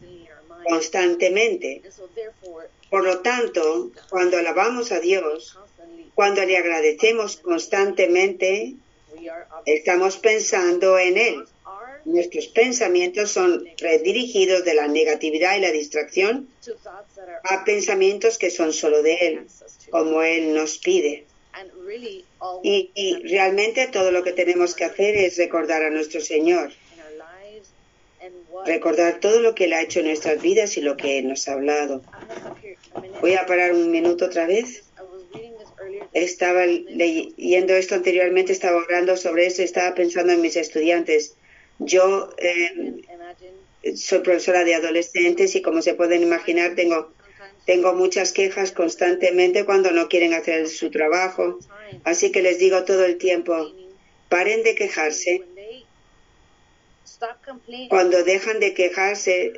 constantemente. 0.70 1.82
Por 2.92 3.04
lo 3.06 3.22
tanto, 3.22 3.92
cuando 4.12 4.38
alabamos 4.38 4.92
a 4.92 5.00
Dios, 5.00 5.58
cuando 6.14 6.46
le 6.46 6.58
agradecemos 6.58 7.38
constantemente, 7.38 8.76
estamos 9.66 10.18
pensando 10.18 10.98
en 10.98 11.18
Él. 11.18 11.44
Nuestros 12.06 12.48
pensamientos 12.48 13.32
son 13.32 13.64
redirigidos 13.78 14.66
de 14.66 14.74
la 14.74 14.88
negatividad 14.88 15.56
y 15.58 15.62
la 15.62 15.72
distracción 15.72 16.50
a 17.44 17.64
pensamientos 17.64 18.38
que 18.38 18.50
son 18.50 18.74
solo 18.74 19.04
de 19.04 19.14
Él, 19.16 19.48
como 19.92 20.22
Él 20.24 20.54
nos 20.54 20.78
pide. 20.80 21.26
Y, 22.64 23.16
realmente 23.30 23.88
todo 23.88 24.12
lo 24.12 24.24
que 24.24 24.32
tenemos 24.32 24.74
que 24.74 24.86
hacer 24.86 25.16
es 25.16 25.38
recordar 25.38 25.84
a 25.84 25.90
nuestro 25.90 26.22
Señor, 26.22 26.72
recordar 28.66 29.20
todo 29.20 29.40
lo 29.42 29.54
que 29.54 29.66
Él 29.66 29.74
ha 29.74 29.82
hecho 29.82 30.00
en 30.00 30.08
nuestras 30.08 30.42
vidas 30.42 30.78
y 30.78 30.82
lo 30.82 30.98
que 30.98 31.20
Él 31.20 31.28
nos 31.28 31.48
ha 31.48 31.54
hablado. 31.54 32.02
Voy 33.20 33.34
a 33.36 33.46
parar 33.46 33.74
un 33.74 33.92
minuto 33.92 34.26
otra 34.26 34.48
vez. 34.48 34.84
Estaba 36.14 36.66
leyendo 36.66 37.74
esto 37.74 37.96
anteriormente, 37.96 38.52
estaba 38.52 38.82
hablando 38.82 39.16
sobre 39.16 39.48
eso, 39.48 39.62
estaba 39.64 39.96
pensando 39.96 40.34
en 40.34 40.42
mis 40.42 40.58
estudiantes. 40.58 41.36
Yo 41.80 42.30
eh, 42.38 43.02
soy 43.96 44.20
profesora 44.20 44.64
de 44.64 44.76
adolescentes 44.76 45.56
y 45.56 45.62
como 45.62 45.82
se 45.82 45.94
pueden 45.94 46.22
imaginar 46.24 46.76
tengo 46.76 47.14
tengo 47.66 47.94
muchas 47.94 48.32
quejas 48.32 48.72
constantemente 48.72 49.66
cuando 49.66 49.92
no 49.92 50.10
quieren 50.10 50.34
hacer 50.34 50.68
su 50.68 50.90
trabajo, 50.90 51.60
así 52.04 52.32
que 52.32 52.42
les 52.42 52.58
digo 52.60 52.84
todo 52.86 53.06
el 53.06 53.18
tiempo, 53.18 53.72
paren 54.30 54.64
de 54.64 54.76
quejarse. 54.76 55.44
Cuando 57.90 58.24
dejan 58.24 58.60
de 58.60 58.74
quejarse, 58.74 59.54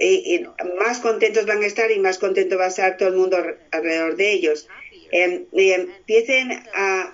y, 0.00 0.46
más 0.78 0.98
contentos 0.98 1.46
van 1.46 1.62
a 1.62 1.66
estar 1.66 1.90
y 1.90 1.98
más 1.98 2.18
contento 2.18 2.56
va 2.56 2.64
a 2.64 2.68
estar 2.68 2.96
todo 2.96 3.10
el 3.10 3.16
mundo 3.16 3.36
alrededor 3.70 4.16
de 4.16 4.32
ellos. 4.32 4.68
Em, 5.12 5.46
empiecen 5.52 6.52
a... 6.74 7.12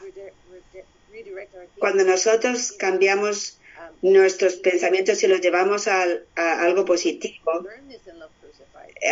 Cuando 1.78 2.04
nosotros 2.04 2.72
cambiamos 2.72 3.58
nuestros 4.02 4.56
pensamientos 4.56 5.22
y 5.22 5.26
los 5.26 5.40
llevamos 5.40 5.88
a 5.88 6.06
algo 6.36 6.84
positivo, 6.84 7.66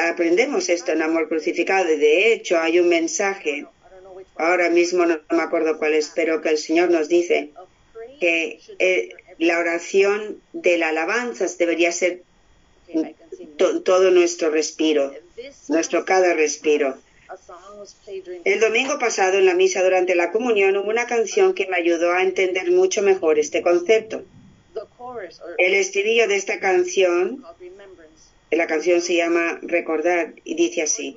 aprendemos 0.03 0.69
esto 0.69 0.93
en 0.93 1.03
Amor 1.03 1.29
Crucificado. 1.29 1.87
De 1.87 2.33
hecho, 2.33 2.59
hay 2.59 2.79
un 2.79 2.89
mensaje, 2.89 3.67
ahora 4.37 4.71
mismo 4.71 5.05
no 5.07 5.21
me 5.31 5.43
acuerdo 5.43 5.79
cuál 5.79 5.95
es, 5.95 6.13
pero 6.15 6.41
que 6.41 6.51
el 6.51 6.59
Señor 6.59 6.91
nos 6.91 7.09
dice 7.09 7.51
que 8.21 8.61
eh, 8.79 9.11
la 9.39 9.59
oración 9.59 10.41
de 10.53 10.79
la 10.79 10.89
alabanza 10.89 11.47
debería 11.59 11.93
ser 11.93 12.23
todo 13.85 14.11
nuestro 14.11 14.51
respiro, 14.51 15.13
nuestro 15.69 16.05
cada 16.05 16.35
respiro. 16.35 16.97
El 18.45 18.61
domingo 18.61 18.99
pasado 18.99 19.39
en 19.39 19.47
la 19.47 19.55
misa 19.55 19.83
durante 19.83 20.15
la 20.15 20.31
comunión 20.31 20.77
hubo 20.77 20.91
una 20.91 21.07
canción 21.07 21.55
que 21.55 21.67
me 21.67 21.77
ayudó 21.77 22.13
a 22.13 22.23
entender 22.23 22.71
mucho 22.71 23.03
mejor 23.03 23.39
este 23.39 23.63
concepto. 23.63 24.23
El 25.59 25.75
estribillo 25.75 26.29
de 26.29 26.37
esta 26.37 26.61
canción 26.61 27.45
la 28.57 28.67
canción 28.67 29.01
se 29.01 29.17
llama 29.17 29.59
Recordar 29.63 30.35
y 30.45 30.55
dice 30.55 30.83
así, 30.83 31.17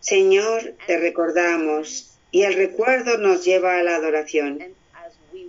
Señor, 0.00 0.74
te 0.86 0.98
recordamos 0.98 2.18
y 2.30 2.42
el 2.42 2.54
recuerdo 2.54 3.18
nos 3.18 3.44
lleva 3.44 3.78
a 3.78 3.82
la 3.82 3.96
adoración. 3.96 4.60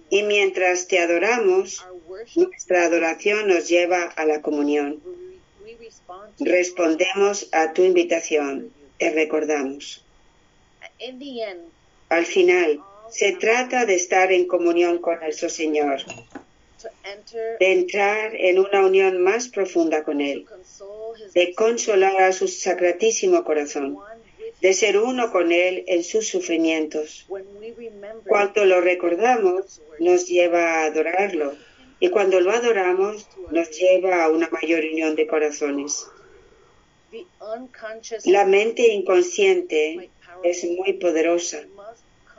Y 0.10 0.24
mientras 0.24 0.88
te 0.88 1.00
adoramos, 1.00 1.86
nuestra 2.36 2.86
adoración 2.86 3.48
nos 3.48 3.68
lleva 3.70 4.04
a 4.04 4.26
la 4.26 4.42
comunión. 4.42 5.02
Respondemos 6.40 7.48
a 7.52 7.74
tu 7.74 7.84
invitación, 7.84 8.72
te 8.98 9.12
recordamos. 9.12 10.04
Al 12.10 12.26
final, 12.26 12.82
se 13.10 13.34
trata 13.34 13.86
de 13.86 13.96
estar 13.96 14.32
en 14.32 14.48
comunión 14.48 15.00
con 15.00 15.20
nuestro 15.20 15.50
Señor, 15.50 16.02
de 17.60 17.72
entrar 17.72 18.36
en 18.36 18.60
una 18.60 18.86
unión 18.86 19.22
más 19.22 19.48
profunda 19.48 20.04
con 20.04 20.22
Él, 20.22 20.46
de 21.34 21.54
consolar 21.54 22.22
a 22.22 22.32
su 22.32 22.48
sacratísimo 22.48 23.44
corazón, 23.44 23.98
de 24.62 24.74
ser 24.74 24.98
uno 24.98 25.32
con 25.32 25.52
Él 25.52 25.84
en 25.88 26.04
sus 26.04 26.28
sufrimientos. 26.28 27.28
Cuando 28.28 28.66
lo 28.66 28.82
recordamos, 28.82 29.82
nos 30.00 30.28
lleva 30.28 30.82
a 30.82 30.86
adorarlo, 30.86 31.56
y 32.02 32.10
cuando 32.10 32.40
lo 32.42 32.52
adoramos, 32.52 33.28
nos 33.52 33.70
lleva 33.70 34.26
a 34.26 34.30
una 34.30 34.50
mayor 34.50 34.84
unión 34.84 35.16
de 35.16 35.28
corazones. 35.28 36.08
La 38.26 38.44
mente 38.44 38.88
inconsciente 38.92 40.10
es 40.44 40.64
muy 40.66 40.94
poderosa 40.94 41.60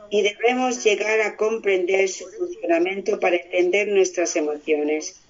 y 0.09 0.21
debemos 0.21 0.83
llegar 0.83 1.21
a 1.21 1.37
comprender 1.37 2.09
su 2.09 2.25
funcionamiento 2.27 3.21
para 3.21 3.37
entender 3.37 3.87
nuestras 3.87 4.35
emociones 4.35 5.21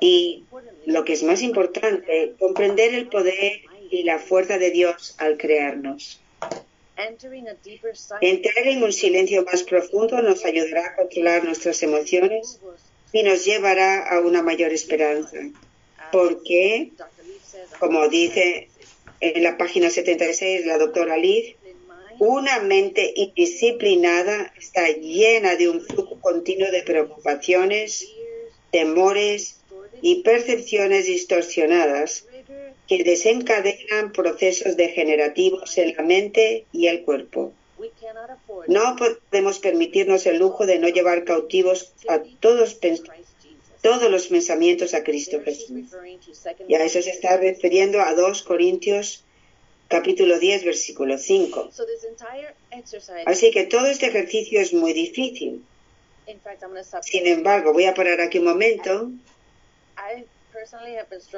Y 0.00 0.44
lo 0.86 1.04
que 1.04 1.12
es 1.12 1.22
más 1.22 1.42
importante, 1.42 2.34
comprender 2.38 2.94
el 2.94 3.08
poder 3.08 3.60
y 3.90 4.04
la 4.04 4.18
fuerza 4.18 4.56
de 4.56 4.70
Dios 4.70 5.14
al 5.18 5.36
crearnos. 5.36 6.20
Entrar 8.20 8.66
en 8.66 8.82
un 8.82 8.92
silencio 8.92 9.44
más 9.44 9.62
profundo 9.64 10.22
nos 10.22 10.44
ayudará 10.46 10.86
a 10.86 10.96
controlar 10.96 11.44
nuestras 11.44 11.82
emociones 11.82 12.58
y 13.14 13.22
nos 13.22 13.44
llevará 13.44 14.08
a 14.08 14.20
una 14.20 14.42
mayor 14.42 14.72
esperanza. 14.72 15.38
Porque, 16.10 16.90
como 17.78 18.08
dice 18.08 18.68
en 19.20 19.42
la 19.44 19.56
página 19.56 19.88
76 19.88 20.66
la 20.66 20.78
doctora 20.78 21.16
Liz, 21.16 21.54
una 22.18 22.58
mente 22.58 23.12
indisciplinada 23.14 24.52
está 24.58 24.88
llena 24.88 25.54
de 25.54 25.68
un 25.68 25.80
flujo 25.80 26.20
continuo 26.20 26.72
de 26.72 26.82
preocupaciones, 26.82 28.08
temores 28.72 29.60
y 30.02 30.22
percepciones 30.22 31.06
distorsionadas 31.06 32.26
que 32.88 33.04
desencadenan 33.04 34.12
procesos 34.12 34.76
degenerativos 34.76 35.78
en 35.78 35.94
la 35.96 36.02
mente 36.02 36.66
y 36.72 36.88
el 36.88 37.02
cuerpo. 37.02 37.52
No 38.68 38.96
podemos 38.96 39.58
permitirnos 39.58 40.26
el 40.26 40.38
lujo 40.38 40.66
de 40.66 40.78
no 40.78 40.88
llevar 40.88 41.24
cautivos 41.24 41.92
a 42.08 42.20
todos, 42.40 42.78
todos 43.82 44.10
los 44.10 44.26
pensamientos 44.28 44.94
a 44.94 45.04
Cristo 45.04 45.40
Jesús. 45.44 45.90
Y 46.68 46.74
a 46.74 46.84
eso 46.84 47.02
se 47.02 47.10
está 47.10 47.36
refiriendo 47.36 48.00
a 48.00 48.14
2 48.14 48.42
Corintios 48.42 49.24
capítulo 49.88 50.38
10, 50.38 50.64
versículo 50.64 51.18
5. 51.18 51.70
Así 53.26 53.50
que 53.50 53.64
todo 53.64 53.86
este 53.86 54.06
ejercicio 54.06 54.60
es 54.60 54.72
muy 54.72 54.92
difícil. 54.92 55.64
Sin 57.02 57.26
embargo, 57.26 57.72
voy 57.72 57.84
a 57.84 57.94
parar 57.94 58.20
aquí 58.20 58.38
un 58.38 58.46
momento. 58.46 59.10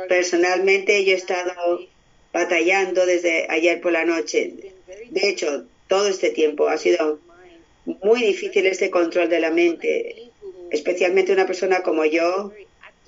Personalmente 0.08 1.04
yo 1.04 1.12
he 1.12 1.16
estado 1.16 1.80
batallando 2.32 3.06
desde 3.06 3.46
ayer 3.50 3.80
por 3.80 3.92
la 3.92 4.04
noche. 4.04 4.72
De 5.10 5.28
hecho, 5.28 5.66
todo 5.88 6.08
este 6.08 6.30
tiempo 6.30 6.68
ha 6.68 6.76
sido 6.76 7.20
muy 7.84 8.20
difícil 8.22 8.66
este 8.66 8.90
control 8.90 9.28
de 9.28 9.40
la 9.40 9.50
mente, 9.50 10.30
especialmente 10.70 11.32
una 11.32 11.46
persona 11.46 11.82
como 11.82 12.04
yo, 12.04 12.52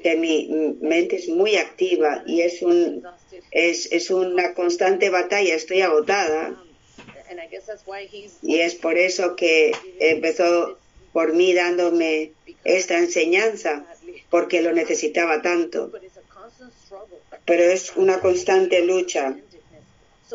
que 0.03 0.17
mi 0.17 0.77
mente 0.81 1.17
es 1.17 1.29
muy 1.29 1.57
activa 1.57 2.23
y 2.27 2.43
es 2.43 2.62
un 2.62 3.03
es, 3.51 3.91
es 3.93 4.11
una 4.11 4.55
constante 4.55 5.11
batalla, 5.11 5.55
estoy 5.55 5.81
agotada. 5.81 6.62
Y 8.43 8.61
es 8.61 8.75
por 8.75 8.99
eso 8.99 9.37
que 9.37 9.73
empezó 9.99 10.79
por 11.12 11.35
mí 11.35 11.53
dándome 11.55 12.33
esta 12.64 12.99
enseñanza, 12.99 13.87
porque 14.31 14.62
lo 14.62 14.73
necesitaba 14.73 15.43
tanto. 15.43 15.93
Pero 17.45 17.62
es 17.64 17.93
una 17.97 18.21
constante 18.21 18.85
lucha, 18.85 19.37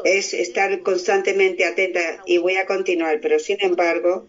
es 0.04 0.34
estar 0.34 0.82
constantemente 0.82 1.66
atenta 1.66 2.24
y 2.26 2.38
voy 2.38 2.56
a 2.56 2.66
continuar, 2.66 3.20
pero 3.22 3.40
sin 3.40 3.58
embargo, 3.62 4.28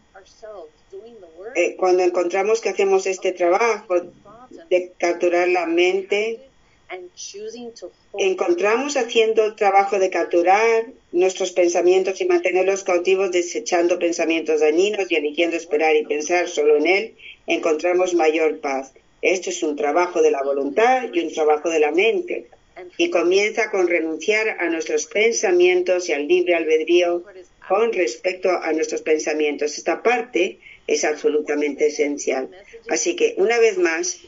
eh, 1.54 1.76
cuando 1.76 2.02
encontramos 2.02 2.60
que 2.60 2.70
hacemos 2.70 3.06
este 3.06 3.32
trabajo 3.32 3.94
de 4.70 4.92
capturar 4.98 5.48
la 5.48 5.66
mente, 5.66 6.40
encontramos 8.18 8.96
haciendo 8.96 9.44
el 9.44 9.56
trabajo 9.56 9.98
de 9.98 10.10
capturar 10.10 10.86
nuestros 11.12 11.52
pensamientos 11.52 12.20
y 12.20 12.26
mantenerlos 12.26 12.84
cautivos, 12.84 13.32
desechando 13.32 13.98
pensamientos 13.98 14.60
dañinos 14.60 15.10
y 15.10 15.16
eligiendo 15.16 15.56
esperar 15.56 15.96
y 15.96 16.06
pensar 16.06 16.48
solo 16.48 16.76
en 16.76 16.86
él, 16.86 17.14
encontramos 17.46 18.14
mayor 18.14 18.60
paz. 18.60 18.92
Esto 19.22 19.50
es 19.50 19.62
un 19.62 19.76
trabajo 19.76 20.20
de 20.20 20.30
la 20.30 20.42
voluntad 20.42 21.08
y 21.12 21.20
un 21.20 21.32
trabajo 21.32 21.70
de 21.70 21.80
la 21.80 21.90
mente. 21.90 22.46
Y 22.96 23.10
comienza 23.10 23.70
con 23.70 23.88
renunciar 23.88 24.56
a 24.60 24.68
nuestros 24.68 25.06
pensamientos 25.06 26.08
y 26.08 26.12
al 26.12 26.26
libre 26.26 26.54
albedrío 26.54 27.24
con 27.68 27.92
respecto 27.92 28.50
a 28.50 28.72
nuestros 28.72 29.02
pensamientos. 29.02 29.78
Esta 29.78 30.02
parte 30.02 30.58
es 30.86 31.04
absolutamente 31.04 31.86
esencial. 31.86 32.50
Así 32.88 33.16
que, 33.16 33.34
una 33.38 33.58
vez 33.58 33.78
más, 33.78 34.20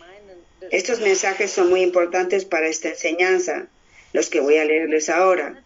estos 0.71 1.01
mensajes 1.01 1.51
son 1.51 1.69
muy 1.69 1.83
importantes 1.83 2.45
para 2.45 2.69
esta 2.69 2.89
enseñanza, 2.89 3.69
los 4.13 4.31
que 4.31 4.41
voy 4.41 4.57
a 4.57 4.65
leerles 4.65 5.09
ahora. 5.09 5.63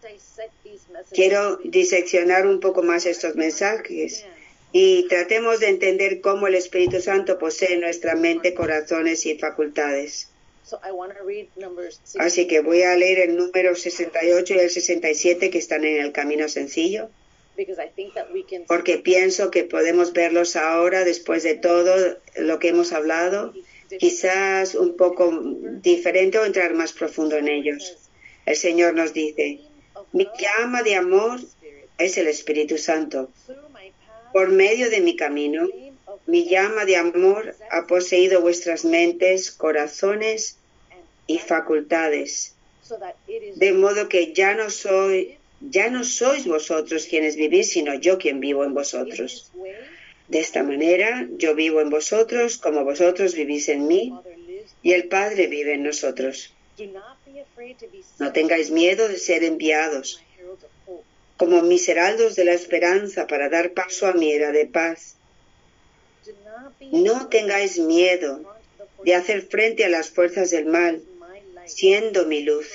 Quiero 1.13 1.59
diseccionar 1.65 2.47
un 2.47 2.61
poco 2.61 2.83
más 2.83 3.07
estos 3.07 3.37
mensajes 3.37 4.25
y 4.73 5.07
tratemos 5.09 5.61
de 5.61 5.69
entender 5.69 6.21
cómo 6.21 6.47
el 6.47 6.55
Espíritu 6.55 7.01
Santo 7.01 7.39
posee 7.39 7.79
nuestra 7.79 8.15
mente, 8.15 8.55
corazones 8.55 9.27
y 9.27 9.39
facultades. 9.39 10.30
Así 12.19 12.47
que 12.47 12.61
voy 12.61 12.83
a 12.83 12.97
leer 12.97 13.31
el 13.31 13.37
número 13.37 13.75
68 13.75 14.55
y 14.55 14.59
el 14.59 14.71
67 14.71 15.51
que 15.51 15.59
están 15.59 15.85
en 15.85 16.01
el 16.01 16.13
camino 16.13 16.49
sencillo, 16.49 17.11
porque 18.67 18.99
pienso 18.99 19.51
que 19.51 19.65
podemos 19.65 20.13
verlos 20.13 20.57
ahora 20.57 21.05
después 21.05 21.43
de 21.43 21.55
todo 21.55 22.17
lo 22.37 22.59
que 22.59 22.69
hemos 22.69 22.93
hablado 22.93 23.53
quizás 23.99 24.75
un 24.75 24.97
poco 24.97 25.31
diferente 25.83 26.39
o 26.39 26.45
entrar 26.45 26.75
más 26.75 26.93
profundo 26.93 27.37
en 27.37 27.49
ellos. 27.49 27.97
El 28.47 28.57
Señor 28.57 28.95
nos 28.95 29.13
dice, 29.13 29.61
mi 30.13 30.29
llama 30.39 30.83
de 30.83 30.95
amor 30.95 31.41
es 31.99 32.17
el 32.17 32.29
Espíritu 32.29 32.79
Santo. 32.79 33.31
Por 34.33 34.51
medio 34.51 34.91
de 34.91 35.01
mi 35.01 35.17
camino, 35.17 35.69
mi 36.27 36.49
llama 36.49 36.85
de 36.85 36.97
amor 36.97 37.57
ha 37.71 37.87
poseído 37.87 38.41
vuestras 38.41 38.85
mentes, 38.85 39.51
corazones 39.51 40.60
y 41.31 41.39
facultades, 41.39 42.57
de 43.55 43.73
modo 43.73 44.09
que 44.09 44.33
ya 44.33 44.55
no 44.55 44.69
soy, 44.69 45.39
ya 45.61 45.89
no 45.89 46.03
sois 46.03 46.45
vosotros 46.45 47.07
quienes 47.07 47.37
vivís, 47.37 47.71
sino 47.71 47.95
yo 47.95 48.19
quien 48.19 48.41
vivo 48.41 48.65
en 48.65 48.75
vosotros. 48.75 49.53
De 50.27 50.41
esta 50.41 50.65
manera 50.65 51.29
yo 51.43 51.55
vivo 51.55 51.81
en 51.81 51.91
vosotros 51.91 52.59
como 52.59 52.85
vosotros 52.85 53.35
vivís 53.35 53.69
en 53.69 53.87
mí 53.87 54.13
y 54.83 54.93
el 54.93 55.07
Padre 55.07 55.47
vive 55.47 55.75
en 55.75 55.85
nosotros. 55.85 56.53
No 58.19 58.33
tengáis 58.33 58.73
miedo 58.73 59.07
de 59.07 59.19
ser 59.19 59.45
enviados 59.45 60.21
como 61.37 61.63
miseraldos 61.63 62.35
de 62.35 62.45
la 62.45 62.55
esperanza 62.55 63.29
para 63.29 63.49
dar 63.49 63.73
paso 63.73 64.09
a 64.09 64.15
mi 64.15 64.33
era 64.33 64.51
de 64.51 64.67
paz. 64.67 65.15
No 66.91 67.29
tengáis 67.29 67.79
miedo 67.79 68.33
de 69.05 69.15
hacer 69.15 69.43
frente 69.43 69.85
a 69.85 69.89
las 69.89 70.11
fuerzas 70.11 70.51
del 70.51 70.67
mal, 70.67 71.03
siendo 71.67 72.27
mi 72.27 72.43
luz, 72.43 72.67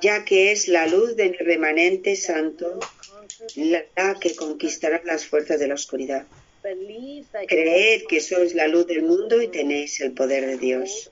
ya 0.00 0.24
que 0.24 0.52
es 0.52 0.68
la 0.68 0.86
luz 0.86 1.16
de 1.16 1.30
mi 1.30 1.36
remanente 1.36 2.16
santo 2.16 2.80
la 3.54 4.18
que 4.20 4.34
conquistará 4.34 5.02
las 5.04 5.26
fuerzas 5.26 5.58
de 5.58 5.68
la 5.68 5.74
oscuridad. 5.74 6.26
Creed 7.46 8.06
que 8.08 8.20
sois 8.20 8.54
la 8.54 8.66
luz 8.66 8.86
del 8.86 9.02
mundo 9.02 9.40
y 9.40 9.48
tenéis 9.48 10.00
el 10.00 10.12
poder 10.12 10.46
de 10.46 10.58
Dios. 10.58 11.10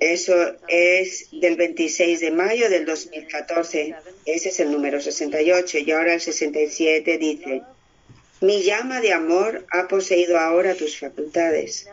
Eso 0.00 0.34
es 0.68 1.28
del 1.32 1.56
26 1.56 2.20
de 2.20 2.30
mayo 2.30 2.70
del 2.70 2.84
2014. 2.86 3.94
Ese 4.24 4.48
es 4.48 4.60
el 4.60 4.70
número 4.70 5.00
68. 5.00 5.78
Y 5.78 5.90
ahora 5.90 6.14
el 6.14 6.20
67 6.20 7.18
dice, 7.18 7.62
mi 8.40 8.62
llama 8.62 9.00
de 9.00 9.12
amor 9.12 9.66
ha 9.70 9.88
poseído 9.88 10.38
ahora 10.38 10.74
tus 10.74 10.98
facultades. 10.98 11.88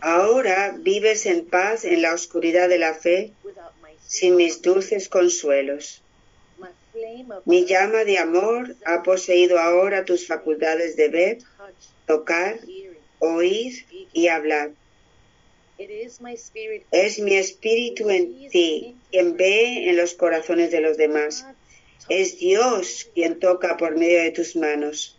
Ahora 0.00 0.76
vives 0.78 1.26
en 1.26 1.46
paz 1.46 1.84
en 1.84 2.02
la 2.02 2.14
oscuridad 2.14 2.68
de 2.68 2.78
la 2.78 2.94
fe 2.94 3.32
sin 4.06 4.36
mis 4.36 4.62
dulces 4.62 5.08
consuelos. 5.08 6.02
Mi 7.44 7.64
llama 7.66 8.04
de 8.04 8.18
amor 8.18 8.76
ha 8.84 9.02
poseído 9.02 9.58
ahora 9.58 10.04
tus 10.04 10.26
facultades 10.26 10.96
de 10.96 11.08
ver, 11.08 11.38
tocar, 12.06 12.60
oír 13.18 13.84
y 14.12 14.28
hablar. 14.28 14.70
Es 15.78 17.18
mi 17.18 17.34
espíritu 17.36 18.10
en 18.10 18.48
ti, 18.50 18.96
quien 19.10 19.36
ve 19.36 19.88
en 19.88 19.96
los 19.96 20.14
corazones 20.14 20.70
de 20.70 20.80
los 20.80 20.96
demás. 20.96 21.44
Es 22.08 22.38
Dios 22.38 23.10
quien 23.14 23.38
toca 23.38 23.76
por 23.76 23.96
medio 23.96 24.22
de 24.22 24.30
tus 24.30 24.56
manos. 24.56 25.18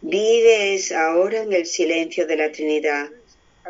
Vives 0.00 0.90
ahora 0.92 1.42
en 1.42 1.52
el 1.52 1.66
silencio 1.66 2.26
de 2.26 2.36
la 2.36 2.50
Trinidad 2.50 3.10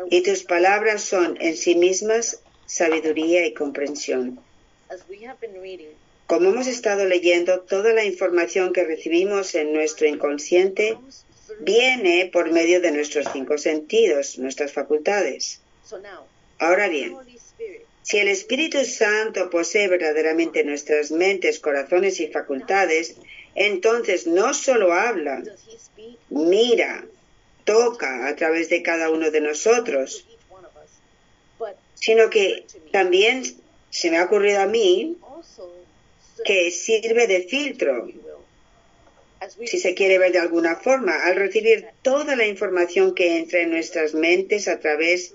y 0.09 0.21
tus 0.21 0.43
palabras 0.43 1.03
son 1.03 1.37
en 1.39 1.55
sí 1.57 1.75
mismas 1.75 2.41
sabiduría 2.65 3.45
y 3.45 3.53
comprensión. 3.53 4.39
Como 6.27 6.49
hemos 6.49 6.67
estado 6.67 7.05
leyendo, 7.05 7.61
toda 7.61 7.93
la 7.93 8.05
información 8.05 8.73
que 8.73 8.85
recibimos 8.85 9.55
en 9.55 9.73
nuestro 9.73 10.07
inconsciente 10.07 10.97
viene 11.59 12.29
por 12.31 12.51
medio 12.51 12.81
de 12.81 12.91
nuestros 12.91 13.27
cinco 13.33 13.57
sentidos, 13.57 14.37
nuestras 14.39 14.71
facultades. 14.71 15.61
Ahora 16.59 16.87
bien, 16.87 17.15
si 18.01 18.17
el 18.17 18.27
Espíritu 18.27 18.83
Santo 18.85 19.49
posee 19.49 19.87
verdaderamente 19.87 20.63
nuestras 20.63 21.11
mentes, 21.11 21.59
corazones 21.59 22.19
y 22.19 22.27
facultades, 22.27 23.15
entonces 23.55 24.25
no 24.27 24.53
solo 24.53 24.93
habla, 24.93 25.43
mira 26.29 27.05
toca 27.63 28.27
a 28.27 28.35
través 28.35 28.69
de 28.69 28.81
cada 28.81 29.09
uno 29.09 29.31
de 29.31 29.41
nosotros, 29.41 30.25
sino 31.95 32.29
que 32.29 32.65
también 32.91 33.43
se 33.89 34.11
me 34.11 34.17
ha 34.17 34.25
ocurrido 34.25 34.61
a 34.61 34.65
mí 34.65 35.17
que 36.45 36.71
sirve 36.71 37.27
de 37.27 37.43
filtro, 37.43 38.07
si 39.65 39.77
se 39.77 39.93
quiere 39.93 40.17
ver 40.17 40.31
de 40.31 40.39
alguna 40.39 40.75
forma, 40.75 41.25
al 41.25 41.35
recibir 41.35 41.87
toda 42.01 42.35
la 42.35 42.45
información 42.45 43.13
que 43.13 43.37
entra 43.37 43.59
en 43.61 43.71
nuestras 43.71 44.13
mentes 44.13 44.67
a 44.67 44.79
través 44.79 45.33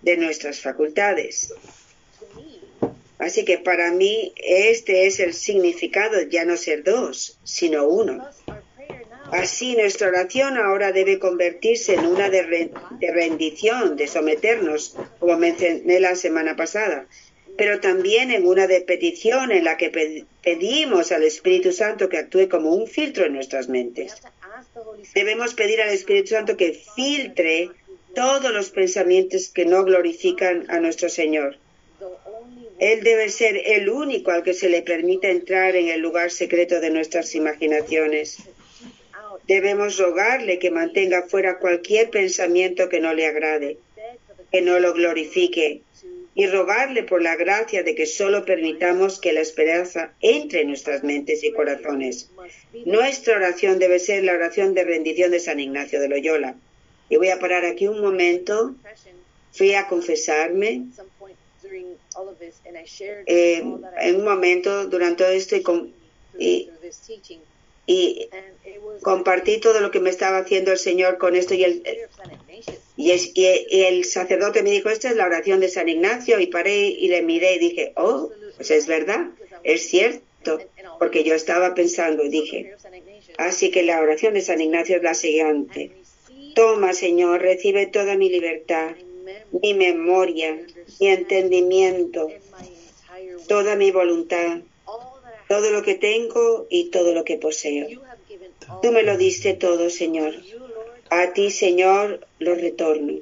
de 0.00 0.16
nuestras 0.16 0.60
facultades. 0.60 1.52
Así 3.18 3.44
que 3.44 3.58
para 3.58 3.92
mí 3.92 4.32
este 4.36 5.06
es 5.06 5.20
el 5.20 5.34
significado 5.34 6.22
ya 6.22 6.44
no 6.44 6.56
ser 6.56 6.82
dos, 6.82 7.38
sino 7.44 7.86
uno. 7.86 8.26
Así 9.32 9.74
nuestra 9.76 10.08
oración 10.08 10.58
ahora 10.58 10.92
debe 10.92 11.18
convertirse 11.18 11.94
en 11.94 12.04
una 12.04 12.28
de, 12.28 12.70
rendición, 13.00 13.96
de 13.96 14.06
someternos, 14.06 14.94
como 15.18 15.38
mencioné 15.38 16.00
la 16.00 16.16
semana 16.16 16.54
pasada, 16.54 17.06
pero 17.56 17.80
también 17.80 18.30
en 18.30 18.46
una 18.46 18.66
de 18.66 18.82
petición 18.82 19.50
en 19.50 19.64
la 19.64 19.78
que 19.78 19.90
pedimos 20.42 21.12
al 21.12 21.22
Espíritu 21.22 21.72
Santo 21.72 22.10
que 22.10 22.18
actúe 22.18 22.50
como 22.50 22.74
un 22.74 22.86
filtro 22.86 23.24
en 23.24 23.32
nuestras 23.32 23.70
mentes. 23.70 24.12
Debemos 25.14 25.54
pedir 25.54 25.80
al 25.80 25.88
Espíritu 25.88 26.28
Santo 26.28 26.58
que 26.58 26.78
filtre 26.94 27.70
todos 28.14 28.52
los 28.52 28.68
pensamientos 28.68 29.48
que 29.48 29.64
no 29.64 29.82
glorifican 29.84 30.66
a 30.68 30.78
nuestro 30.78 31.08
Señor. 31.08 31.56
Él 32.78 33.02
debe 33.02 33.28
ser 33.28 33.62
el 33.64 33.88
único 33.88 34.30
al 34.30 34.42
que 34.42 34.54
se 34.54 34.68
le 34.68 34.82
permita 34.82 35.28
entrar 35.28 35.76
en 35.76 35.88
el 35.88 36.00
lugar 36.00 36.30
secreto 36.30 36.80
de 36.80 36.90
nuestras 36.90 37.34
imaginaciones. 37.34 38.38
Debemos 39.46 39.98
rogarle 39.98 40.58
que 40.58 40.70
mantenga 40.70 41.22
fuera 41.22 41.58
cualquier 41.58 42.10
pensamiento 42.10 42.88
que 42.88 43.00
no 43.00 43.12
le 43.14 43.26
agrade, 43.26 43.78
que 44.50 44.62
no 44.62 44.78
lo 44.78 44.92
glorifique, 44.92 45.82
y 46.34 46.46
rogarle 46.46 47.02
por 47.02 47.22
la 47.22 47.36
gracia 47.36 47.82
de 47.82 47.94
que 47.94 48.06
solo 48.06 48.44
permitamos 48.44 49.20
que 49.20 49.32
la 49.32 49.40
esperanza 49.40 50.14
entre 50.20 50.62
en 50.62 50.68
nuestras 50.68 51.04
mentes 51.04 51.44
y 51.44 51.52
corazones. 51.52 52.30
Nuestra 52.86 53.36
oración 53.36 53.78
debe 53.78 53.98
ser 53.98 54.24
la 54.24 54.32
oración 54.32 54.74
de 54.74 54.84
rendición 54.84 55.30
de 55.30 55.40
San 55.40 55.60
Ignacio 55.60 56.00
de 56.00 56.08
Loyola. 56.08 56.56
Y 57.10 57.16
voy 57.16 57.28
a 57.28 57.38
parar 57.38 57.66
aquí 57.66 57.86
un 57.86 58.00
momento. 58.00 58.74
Fui 59.52 59.74
a 59.74 59.86
confesarme 59.86 60.86
eh, 63.26 63.62
en 64.00 64.16
un 64.16 64.24
momento 64.24 64.86
durante 64.86 65.24
todo 65.24 65.32
esto 65.32 65.56
y, 66.38 66.70
compartí 69.02 69.58
todo 69.58 69.80
lo 69.80 69.90
que 69.90 70.00
me 70.00 70.10
estaba 70.10 70.38
haciendo 70.38 70.72
el 70.72 70.78
Señor 70.78 71.18
con 71.18 71.34
esto 71.34 71.54
y 71.54 71.64
el, 71.64 71.82
y, 72.96 73.84
el 73.84 74.04
sacerdote 74.04 74.62
me 74.62 74.70
dijo, 74.70 74.88
esta 74.88 75.08
es 75.08 75.16
la 75.16 75.26
oración 75.26 75.60
de 75.60 75.68
San 75.68 75.88
Ignacio 75.88 76.38
y 76.40 76.46
paré 76.46 76.86
y 76.86 77.08
le 77.08 77.22
miré 77.22 77.56
y 77.56 77.58
dije, 77.58 77.92
oh, 77.96 78.30
pues 78.56 78.70
es 78.70 78.86
verdad, 78.86 79.26
es 79.64 79.88
cierto, 79.88 80.60
porque 80.98 81.24
yo 81.24 81.34
estaba 81.34 81.74
pensando 81.74 82.22
y 82.24 82.28
dije, 82.28 82.74
así 83.38 83.70
que 83.70 83.82
la 83.82 84.00
oración 84.00 84.34
de 84.34 84.42
San 84.42 84.60
Ignacio 84.60 84.96
es 84.96 85.02
la 85.02 85.14
siguiente. 85.14 85.90
Toma, 86.54 86.92
Señor, 86.92 87.40
recibe 87.40 87.86
toda 87.86 88.16
mi 88.16 88.28
libertad, 88.28 88.90
mi 89.62 89.74
memoria, 89.74 90.60
mi 91.00 91.08
entendimiento, 91.08 92.28
toda 93.48 93.74
mi 93.74 93.90
voluntad, 93.90 94.58
todo 95.52 95.70
lo 95.70 95.82
que 95.82 95.96
tengo 95.96 96.66
y 96.70 96.88
todo 96.88 97.12
lo 97.12 97.24
que 97.24 97.36
poseo. 97.36 97.86
Tú 98.80 98.90
me 98.90 99.02
lo 99.02 99.18
diste 99.18 99.52
todo, 99.52 99.90
Señor. 99.90 100.32
A 101.10 101.34
ti, 101.34 101.50
Señor, 101.50 102.26
lo 102.38 102.54
retorno. 102.54 103.20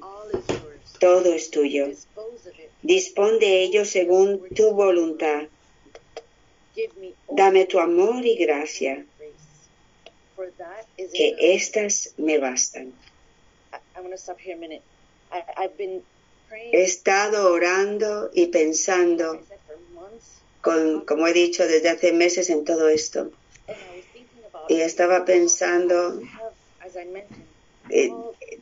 Todo 1.01 1.35
es 1.35 1.51
tuyo. 1.51 1.89
Dispón 2.83 3.41
de 3.41 3.63
ello 3.65 3.85
según 3.85 4.49
tu 4.55 4.71
voluntad. 4.71 5.49
Dame 7.29 7.65
tu 7.65 7.81
amor 7.81 8.25
y 8.25 8.37
gracia, 8.37 9.05
que 11.13 11.35
éstas 11.57 12.15
me 12.17 12.39
bastan. 12.39 12.93
He 16.71 16.83
estado 16.83 17.53
orando 17.53 18.31
y 18.33 18.47
pensando 18.47 19.41
como 20.63 21.27
he 21.27 21.33
dicho 21.33 21.67
desde 21.67 21.89
hace 21.89 22.13
meses 22.13 22.51
en 22.51 22.65
todo 22.65 22.89
esto. 22.89 23.31
Y 24.69 24.81
estaba 24.81 25.25
pensando, 25.25 26.21
eh, 27.89 28.13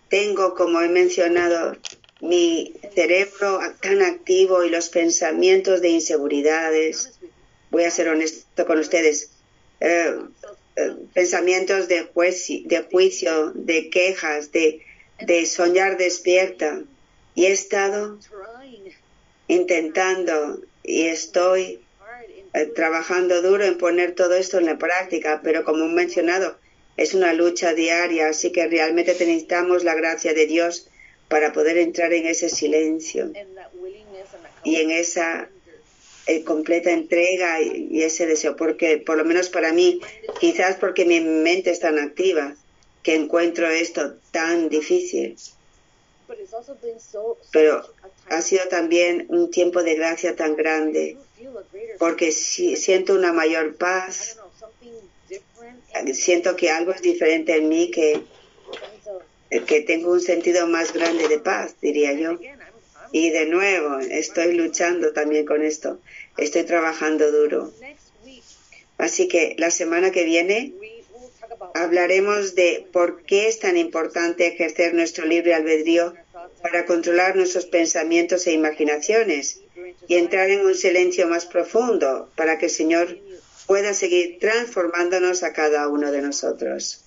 tengo, 0.09 0.55
como 0.55 0.81
he 0.81 0.89
mencionado, 0.89 1.77
mi 2.21 2.75
cerebro 2.95 3.61
tan 3.81 4.03
activo 4.03 4.65
y 4.65 4.71
los 4.71 4.89
pensamientos 4.89 5.81
de 5.81 5.91
inseguridades. 5.91 7.19
Voy 7.71 7.85
a 7.85 7.91
ser 7.91 8.09
honesto 8.09 8.67
con 8.67 8.79
ustedes. 8.79 9.31
Eh, 9.81 10.17
eh, 10.77 10.97
pensamientos 11.13 11.89
de, 11.89 12.09
de 12.65 12.83
juicio, 12.91 13.53
de 13.55 13.91
quejas, 13.91 14.53
de, 14.53 14.83
de 15.21 15.47
soñar 15.47 15.99
despierta. 15.99 16.83
Y 17.35 17.47
he 17.47 17.53
estado 17.53 18.19
intentando 19.47 20.61
y 20.83 21.07
estoy 21.07 21.81
trabajando 22.75 23.43
duro 23.43 23.65
en 23.65 23.79
poner 23.79 24.15
todo 24.15 24.35
esto 24.35 24.59
en 24.59 24.67
la 24.67 24.79
práctica, 24.79 25.41
pero 25.43 25.65
como 25.65 25.85
he 25.85 25.89
mencionado, 25.89 26.57
es 26.97 27.15
una 27.15 27.33
lucha 27.33 27.75
diaria, 27.75 28.29
así 28.29 28.51
que 28.51 28.67
realmente 28.67 29.13
necesitamos 29.13 29.85
la 29.85 29.95
gracia 29.95 30.35
de 30.35 30.47
Dios 30.47 30.89
para 31.29 31.53
poder 31.53 31.79
entrar 31.79 32.13
en 32.13 32.27
ese 32.27 32.49
silencio 32.49 33.31
y 34.65 34.77
en 34.77 34.91
esa 34.91 35.49
eh, 36.27 36.43
completa 36.43 36.91
entrega 36.91 37.63
y, 37.63 38.03
ese 38.03 38.27
deseo, 38.27 38.57
porque 38.57 38.99
por 38.99 39.17
lo 39.17 39.25
menos 39.25 39.49
para 39.49 39.73
mí, 39.73 40.01
quizás 40.41 40.77
porque 40.77 41.05
mi 41.05 41.21
mente 41.21 41.71
es 41.71 41.81
tan 41.81 41.99
activa, 41.99 42.55
que 43.03 43.15
encuentro 43.15 43.69
esto 43.69 44.17
tan 44.33 44.69
difícil. 44.69 45.37
Pero 47.53 47.83
ha 48.29 48.43
sido 48.43 48.69
también 48.69 49.27
un 49.29 49.51
tiempo 49.51 49.83
de 49.83 49.95
gracia 49.95 50.37
tan 50.37 50.57
grande 50.57 51.17
porque 51.99 52.33
siento 52.33 53.15
una 53.15 53.33
mayor 53.33 53.77
paz, 53.77 54.39
siento 56.13 56.57
que 56.57 56.71
algo 56.71 56.93
es 56.93 57.03
diferente 57.03 57.57
en 57.57 57.69
mí, 57.69 57.91
que, 57.91 58.23
que 59.67 59.81
tengo 59.83 60.13
un 60.13 60.21
sentido 60.21 60.67
más 60.67 60.93
grande 60.93 61.29
de 61.29 61.39
paz, 61.39 61.75
diría 61.81 62.13
yo. 62.13 62.39
Y 63.11 63.31
de 63.31 63.47
nuevo, 63.47 63.99
estoy 63.99 64.55
luchando 64.55 65.13
también 65.13 65.47
con 65.47 65.63
esto, 65.63 65.99
estoy 66.37 66.65
trabajando 66.65 67.31
duro. 67.33 67.73
Así 68.99 69.29
que 69.29 69.55
la 69.59 69.71
semana 69.71 70.11
que 70.11 70.25
viene 70.25 70.75
hablaremos 71.75 72.55
de 72.55 72.87
por 72.93 73.23
qué 73.23 73.49
es 73.49 73.59
tan 73.59 73.77
importante 73.77 74.47
ejercer 74.47 74.95
nuestro 74.95 75.27
libre 75.27 75.55
albedrío 75.55 76.15
para 76.63 76.87
controlar 76.87 77.37
nuestros 77.37 77.67
pensamientos 77.67 78.47
e 78.47 78.53
imaginaciones 78.53 79.61
y 80.07 80.17
entrar 80.17 80.51
en 80.51 80.65
un 80.65 80.75
silencio 80.75 81.27
más 81.29 81.47
profundo 81.47 82.31
para 82.37 82.59
que 82.59 82.67
el 82.67 82.73
Señor 82.73 83.19
pueda 83.67 83.95
seguir 83.95 84.39
transformándonos 84.41 85.43
a 85.43 85.53
cada 85.53 85.89
uno 85.89 86.11
de 86.11 86.23
nosotros. 86.23 87.05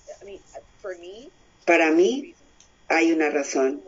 Para 1.66 1.90
mí 1.90 2.34
hay 2.88 3.12
una 3.12 3.30
razón. 3.30 3.82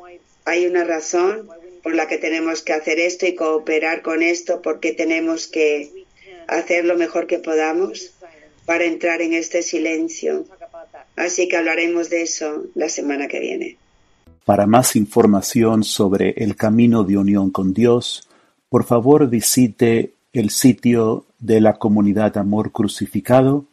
Hay 0.45 0.67
una 0.67 0.85
razón 0.85 1.49
por 1.83 1.95
la 1.95 2.09
que 2.09 2.19
tenemos 2.19 2.63
que 2.63 2.73
hacer 2.73 2.99
esto 2.99 3.27
y 3.27 3.35
cooperar 3.35 4.03
con 4.03 4.23
esto 4.23 4.63
porque 4.63 4.93
tenemos 4.93 5.47
que 5.47 6.05
hacer 6.47 6.85
lo 6.85 6.97
mejor 6.97 7.27
que 7.27 7.39
podamos 7.39 8.14
para 8.67 8.85
entrar 8.85 9.23
en 9.23 9.35
este 9.35 9.63
silencio. 9.63 10.45
Así 11.17 11.49
que 11.49 11.57
hablaremos 11.57 12.11
de 12.11 12.23
eso 12.23 12.65
la 12.75 12.89
semana 12.89 13.29
que 13.29 13.39
viene. 13.41 13.77
Para 14.45 14.67
más 14.67 14.97
información 14.97 15.85
sobre 15.85 16.31
el 16.37 16.57
camino 16.57 17.05
de 17.05 17.17
unión 17.17 17.51
con 17.51 17.73
Dios, 17.73 18.29
por 18.69 18.83
favor 18.85 19.29
visite 19.29 20.15
el 20.33 20.51
sitio 20.51 21.27
de 21.39 21.61
la 21.61 21.75
comunidad 21.75 22.37
Amor 22.37 22.73
Crucificado, 22.73 23.67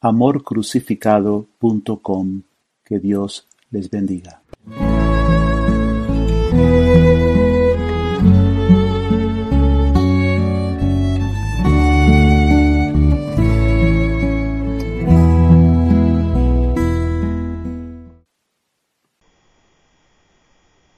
amorcrucificado.com. 0.00 2.42
Que 2.84 2.98
Dios 2.98 3.46
les 3.70 3.90
bendiga. 3.90 4.39